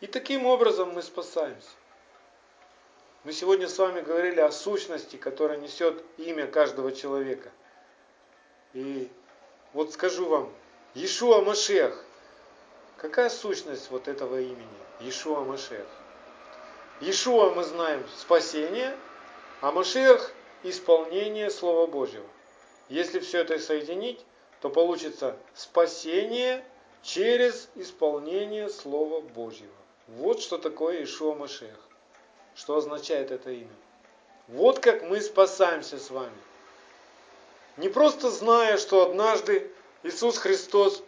[0.00, 1.68] И таким образом мы спасаемся.
[3.22, 7.50] Мы сегодня с вами говорили о сущности, которая несет имя каждого человека.
[8.72, 9.10] И
[9.74, 10.50] вот скажу вам,
[10.94, 12.02] Иешуа Машех.
[12.96, 14.66] Какая сущность вот этого имени?
[15.00, 15.86] Иешуа Машех.
[17.00, 18.96] Иешуа мы знаем спасение,
[19.60, 20.32] а Машех
[20.62, 22.26] исполнение Слова Божьего.
[22.88, 24.24] Если все это соединить,
[24.62, 26.64] то получится спасение
[27.02, 29.79] через исполнение Слова Божьего.
[30.16, 31.76] Вот что такое Ишуа Машех.
[32.56, 33.70] Что означает это имя.
[34.48, 36.36] Вот как мы спасаемся с вами.
[37.76, 39.70] Не просто зная, что однажды
[40.02, 41.02] Иисус Христос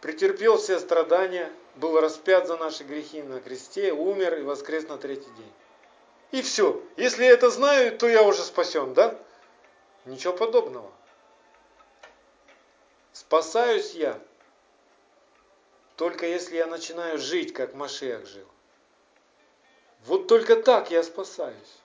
[0.00, 5.30] претерпел все страдания, был распят за наши грехи на кресте, умер и воскрес на третий
[5.36, 5.52] день.
[6.30, 6.82] И все.
[6.96, 9.18] Если я это знаю, то я уже спасен, да?
[10.06, 10.90] Ничего подобного.
[13.12, 14.18] Спасаюсь я
[16.00, 18.48] только если я начинаю жить, как Машех жил.
[20.06, 21.76] Вот только так я спасаюсь.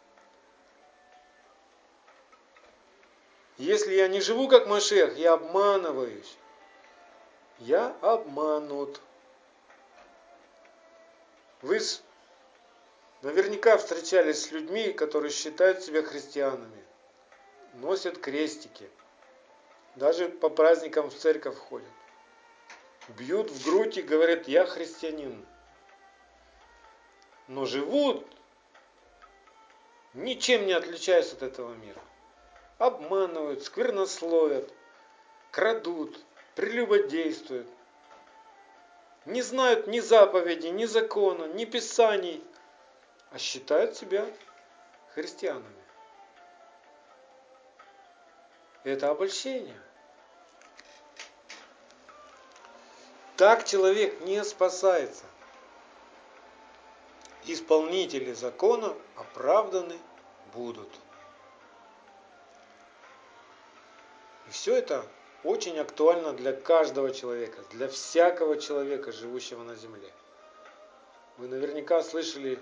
[3.58, 6.38] Если я не живу как Машех, я обманываюсь.
[7.60, 9.02] Я обманут.
[11.62, 11.82] Вы
[13.22, 16.86] наверняка встречались с людьми, которые считают себя христианами,
[17.74, 18.90] носят крестики,
[19.98, 21.92] даже по праздникам в церковь ходят
[23.10, 25.46] бьют в грудь и говорят, я христианин.
[27.48, 28.26] Но живут,
[30.14, 32.02] ничем не отличаясь от этого мира.
[32.78, 34.74] Обманывают, сквернословят,
[35.52, 36.20] крадут,
[36.56, 37.68] прелюбодействуют.
[39.26, 42.44] Не знают ни заповедей, ни закона, ни писаний,
[43.32, 44.26] а считают себя
[45.14, 45.66] христианами.
[48.84, 49.80] Это обольщение.
[53.38, 55.26] Так человек не спасается.
[57.46, 59.98] Исполнители закона оправданы
[60.54, 60.90] будут.
[64.48, 65.06] И все это
[65.44, 70.12] очень актуально для каждого человека, для всякого человека, живущего на земле.
[71.38, 72.58] Вы наверняка слышали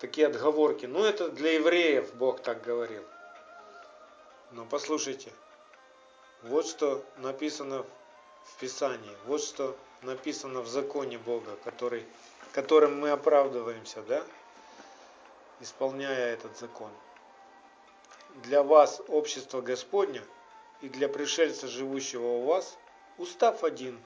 [0.00, 0.86] такие отговорки.
[0.86, 3.04] Ну, это для евреев Бог так говорил.
[4.50, 5.32] Но послушайте,
[6.42, 7.86] вот что написано
[8.46, 9.16] в Писании.
[9.26, 12.04] Вот что написано в законе Бога, который,
[12.52, 14.24] которым мы оправдываемся, да?
[15.60, 16.90] исполняя этот закон.
[18.44, 20.22] Для вас общество Господня
[20.82, 22.76] и для пришельца, живущего у вас,
[23.18, 23.98] устав один,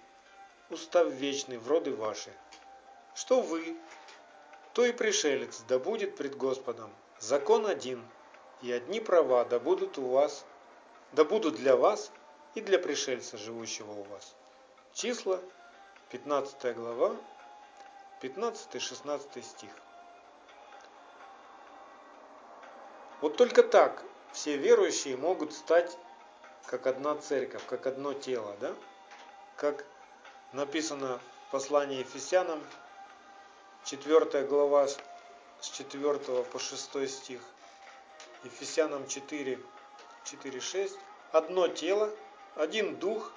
[0.71, 2.33] устав вечный в роды ваши.
[3.15, 3.77] Что вы,
[4.73, 6.93] то и пришелец, да будет пред Господом.
[7.19, 8.03] Закон один,
[8.63, 10.45] и одни права да будут у вас,
[11.13, 12.13] да будут для вас
[12.55, 14.35] и для пришельца, живущего у вас.
[14.93, 15.41] Числа,
[16.11, 17.17] 15 глава,
[18.23, 19.71] 15-16 стих.
[23.21, 25.97] Вот только так все верующие могут стать
[26.67, 28.75] как одна церковь, как одно тело, да?
[29.57, 29.85] Как
[30.53, 32.63] написано в послании Ефесянам,
[33.85, 34.99] 4 глава с
[35.71, 37.41] 4 по 6 стих.
[38.45, 39.59] Ефесянам 4,
[40.25, 40.99] 4, 6.
[41.33, 42.11] Одно тело,
[42.57, 43.33] один дух,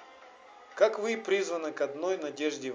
[0.74, 2.72] как вы призваны к одной надежде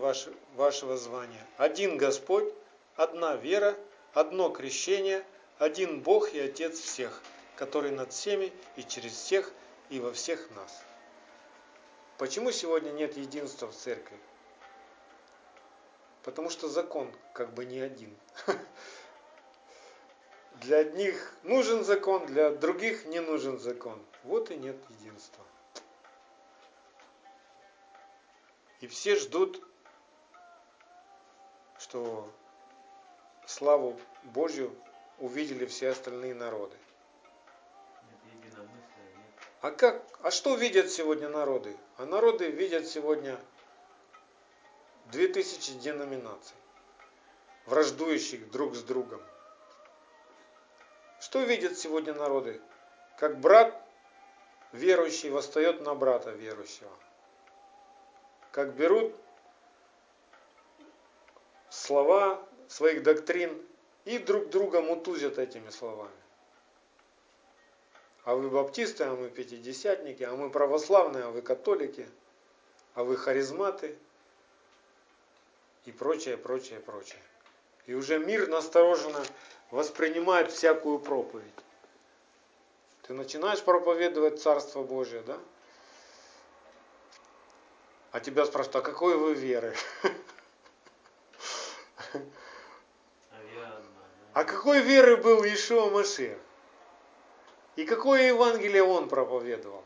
[0.56, 1.46] вашего звания.
[1.58, 2.54] Один Господь,
[2.96, 3.76] одна вера,
[4.14, 5.26] одно крещение,
[5.58, 7.22] один Бог и Отец всех,
[7.56, 9.52] который над всеми и через всех
[9.90, 10.84] и во всех нас.
[12.18, 14.18] Почему сегодня нет единства в церкви?
[16.24, 18.16] Потому что закон как бы не один.
[20.62, 24.04] Для одних нужен закон, для других не нужен закон.
[24.26, 25.46] Вот и нет единства.
[28.80, 29.62] И все ждут,
[31.78, 32.32] что
[33.46, 34.74] славу Божью
[35.20, 36.78] увидели все остальные народы.
[39.62, 40.02] А как?
[40.22, 41.76] А что видят сегодня народы?
[41.98, 43.38] А народы видят сегодня
[45.08, 46.56] 2000 деноминаций,
[47.66, 49.22] враждующих друг с другом.
[51.20, 52.62] Что видят сегодня народы?
[53.18, 53.76] Как брат
[54.72, 56.92] верующий восстает на брата верующего–
[58.52, 59.16] как берут
[61.70, 63.62] слова своих доктрин
[64.06, 66.12] и друг друга мутузят этими словами.
[68.24, 72.08] А вы баптисты, а мы пятидесятники, а мы православные, а вы католики,
[72.94, 73.98] а вы харизматы
[75.86, 77.22] и прочее, прочее, прочее.
[77.86, 79.24] И уже мир настороженно
[79.72, 81.46] воспринимает всякую проповедь.
[83.04, 85.40] Ты начинаешь проповедовать Царство Божие, да?
[88.12, 89.76] А тебя спрашивают, а какой вы веры?
[94.34, 96.38] А какой веры был Ишуа Машех?
[97.76, 99.84] И какое Евангелие он проповедовал?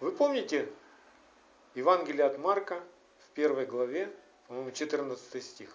[0.00, 0.70] Вы помните
[1.74, 2.80] Евангелие от Марка
[3.26, 4.14] в первой главе,
[4.46, 5.70] по-моему, 14 стих,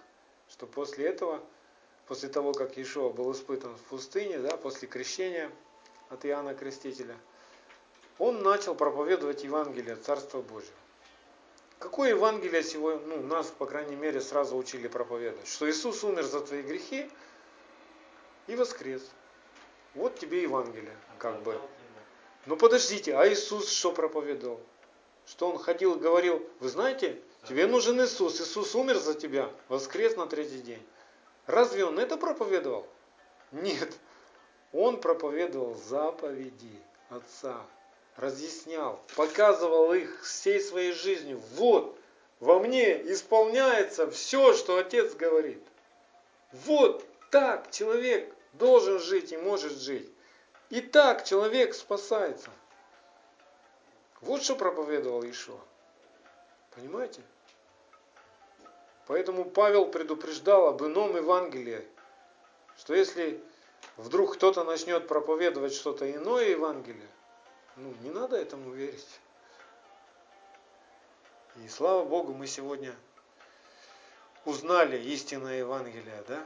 [0.49, 1.41] что после этого,
[2.07, 5.51] после того, как Ишуа был испытан в пустыне, да, после крещения
[6.09, 7.17] от Иоанна Крестителя–
[8.19, 10.73] он начал проповедовать Евангелие Царства Божьего.
[11.79, 15.47] Какое Евангелие сегодня, ну, нас, по крайней мере, сразу учили проповедовать?
[15.47, 17.09] Что Иисус умер за твои грехи
[18.47, 19.01] и воскрес.
[19.95, 21.59] Вот тебе Евангелие, как бы.
[22.45, 24.59] Но подождите, а Иисус что проповедовал?
[25.25, 30.17] Что он ходил и говорил, вы знаете, тебе нужен Иисус, Иисус умер за тебя, воскрес
[30.17, 30.85] на третий день.
[31.47, 32.85] Разве он это проповедовал?
[33.53, 33.97] Нет.
[34.73, 37.65] Он проповедовал заповеди Отца,
[38.19, 41.41] разъяснял, показывал их всей своей жизнью.
[41.53, 41.97] Вот,
[42.39, 45.63] во мне исполняется все, что Отец говорит.
[46.51, 50.09] Вот так человек должен жить и может жить.
[50.69, 52.49] И так человек спасается.
[54.21, 55.59] Вот что проповедовал Ишуа.
[56.75, 57.21] Понимаете?
[59.07, 61.83] Поэтому Павел предупреждал об ином Евангелии,
[62.77, 63.41] что если
[63.97, 67.09] вдруг кто-то начнет проповедовать что-то иное Евангелие,
[67.79, 69.19] ну, не надо этому верить.
[71.63, 72.93] И слава Богу, мы сегодня
[74.45, 76.43] узнали истинное Евангелие, да?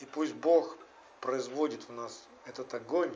[0.00, 0.76] И пусть Бог
[1.20, 3.14] производит в нас этот огонь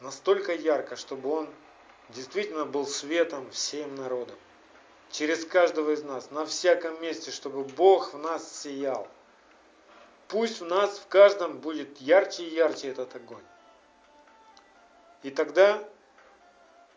[0.00, 1.50] настолько ярко, чтобы он
[2.08, 4.36] действительно был светом всем народам.
[5.10, 9.08] Через каждого из нас, на всяком месте, чтобы Бог в нас сиял.
[10.28, 13.42] Пусть в нас в каждом будет ярче и ярче этот огонь.
[15.22, 15.82] И тогда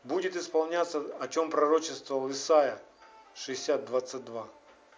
[0.03, 2.80] будет исполняться, о чем пророчествовал Исаия
[3.36, 4.47] 60.22.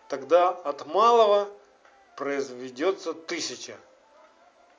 [0.08, 1.50] Тогда от малого
[2.16, 3.78] произведется тысяча,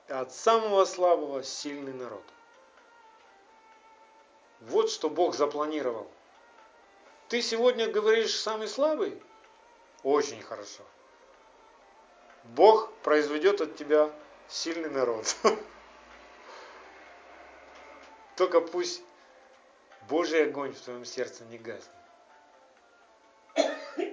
[0.09, 2.22] и от самого слабого сильный народ.
[4.61, 6.09] Вот что Бог запланировал.
[7.28, 9.20] Ты сегодня говоришь самый слабый?
[10.03, 10.82] Очень хорошо.
[12.44, 14.11] Бог произведет от тебя
[14.49, 15.34] сильный народ.
[18.37, 19.03] Только пусть
[20.09, 21.91] Божий огонь в твоем сердце не гаснет.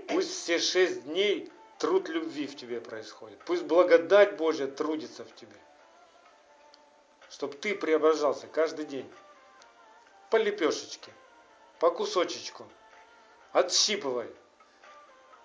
[0.07, 3.38] Пусть все шесть дней труд любви в тебе происходит.
[3.45, 5.57] Пусть благодать Божья трудится в тебе.
[7.30, 9.11] Чтобы ты преображался каждый день.
[10.30, 11.11] По лепешечке,
[11.80, 12.65] по кусочечку.
[13.51, 14.32] Отщипывай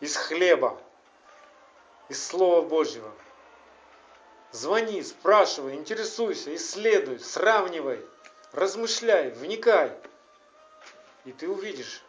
[0.01, 0.81] из хлеба,
[2.09, 3.12] из Слова Божьего.
[4.53, 8.03] Звони, спрашивай, интересуйся, исследуй, сравнивай,
[8.59, 9.92] размышляй, вникай.
[11.24, 12.02] И ты увидишь,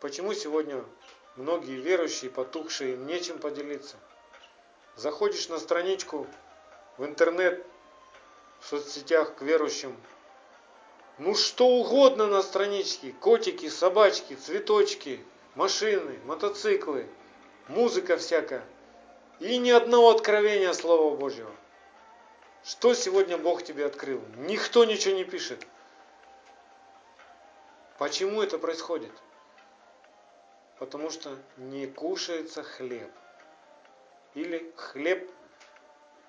[0.00, 0.84] почему сегодня
[1.36, 3.96] многие верующие, потухшие, им нечем поделиться.
[4.96, 6.26] Заходишь на страничку
[6.96, 7.64] в интернет,
[8.60, 9.96] в соцсетях к верующим,
[11.18, 15.24] ну что угодно на страничке, котики, собачки, цветочки,
[15.54, 17.06] машины, мотоциклы,
[17.68, 18.64] музыка всякая.
[19.40, 21.50] И ни одного откровения Слова Божьего.
[22.64, 24.22] Что сегодня Бог тебе открыл?
[24.36, 25.66] Никто ничего не пишет.
[27.98, 29.12] Почему это происходит?
[30.78, 33.10] Потому что не кушается хлеб.
[34.34, 35.28] Или хлеб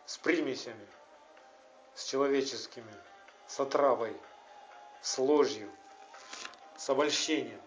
[0.05, 0.87] с примесями,
[1.93, 2.93] с человеческими,
[3.45, 4.15] с отравой,
[5.01, 5.69] с ложью,
[6.77, 7.61] с обольщением,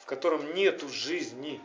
[0.00, 1.62] в котором нету жизни.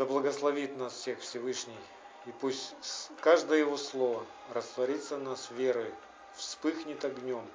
[0.00, 1.76] Да благословит нас всех Всевышний,
[2.24, 2.74] и пусть
[3.20, 5.92] каждое Его Слово растворится в нас верой,
[6.32, 7.46] вспыхнет огнем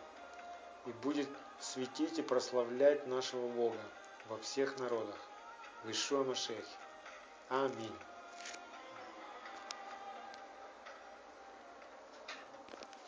[0.85, 1.27] и будет
[1.59, 3.79] светить и прославлять нашего Бога
[4.29, 5.17] во всех народах.
[5.85, 6.61] В Ишуа Машехе.
[7.49, 7.97] Аминь.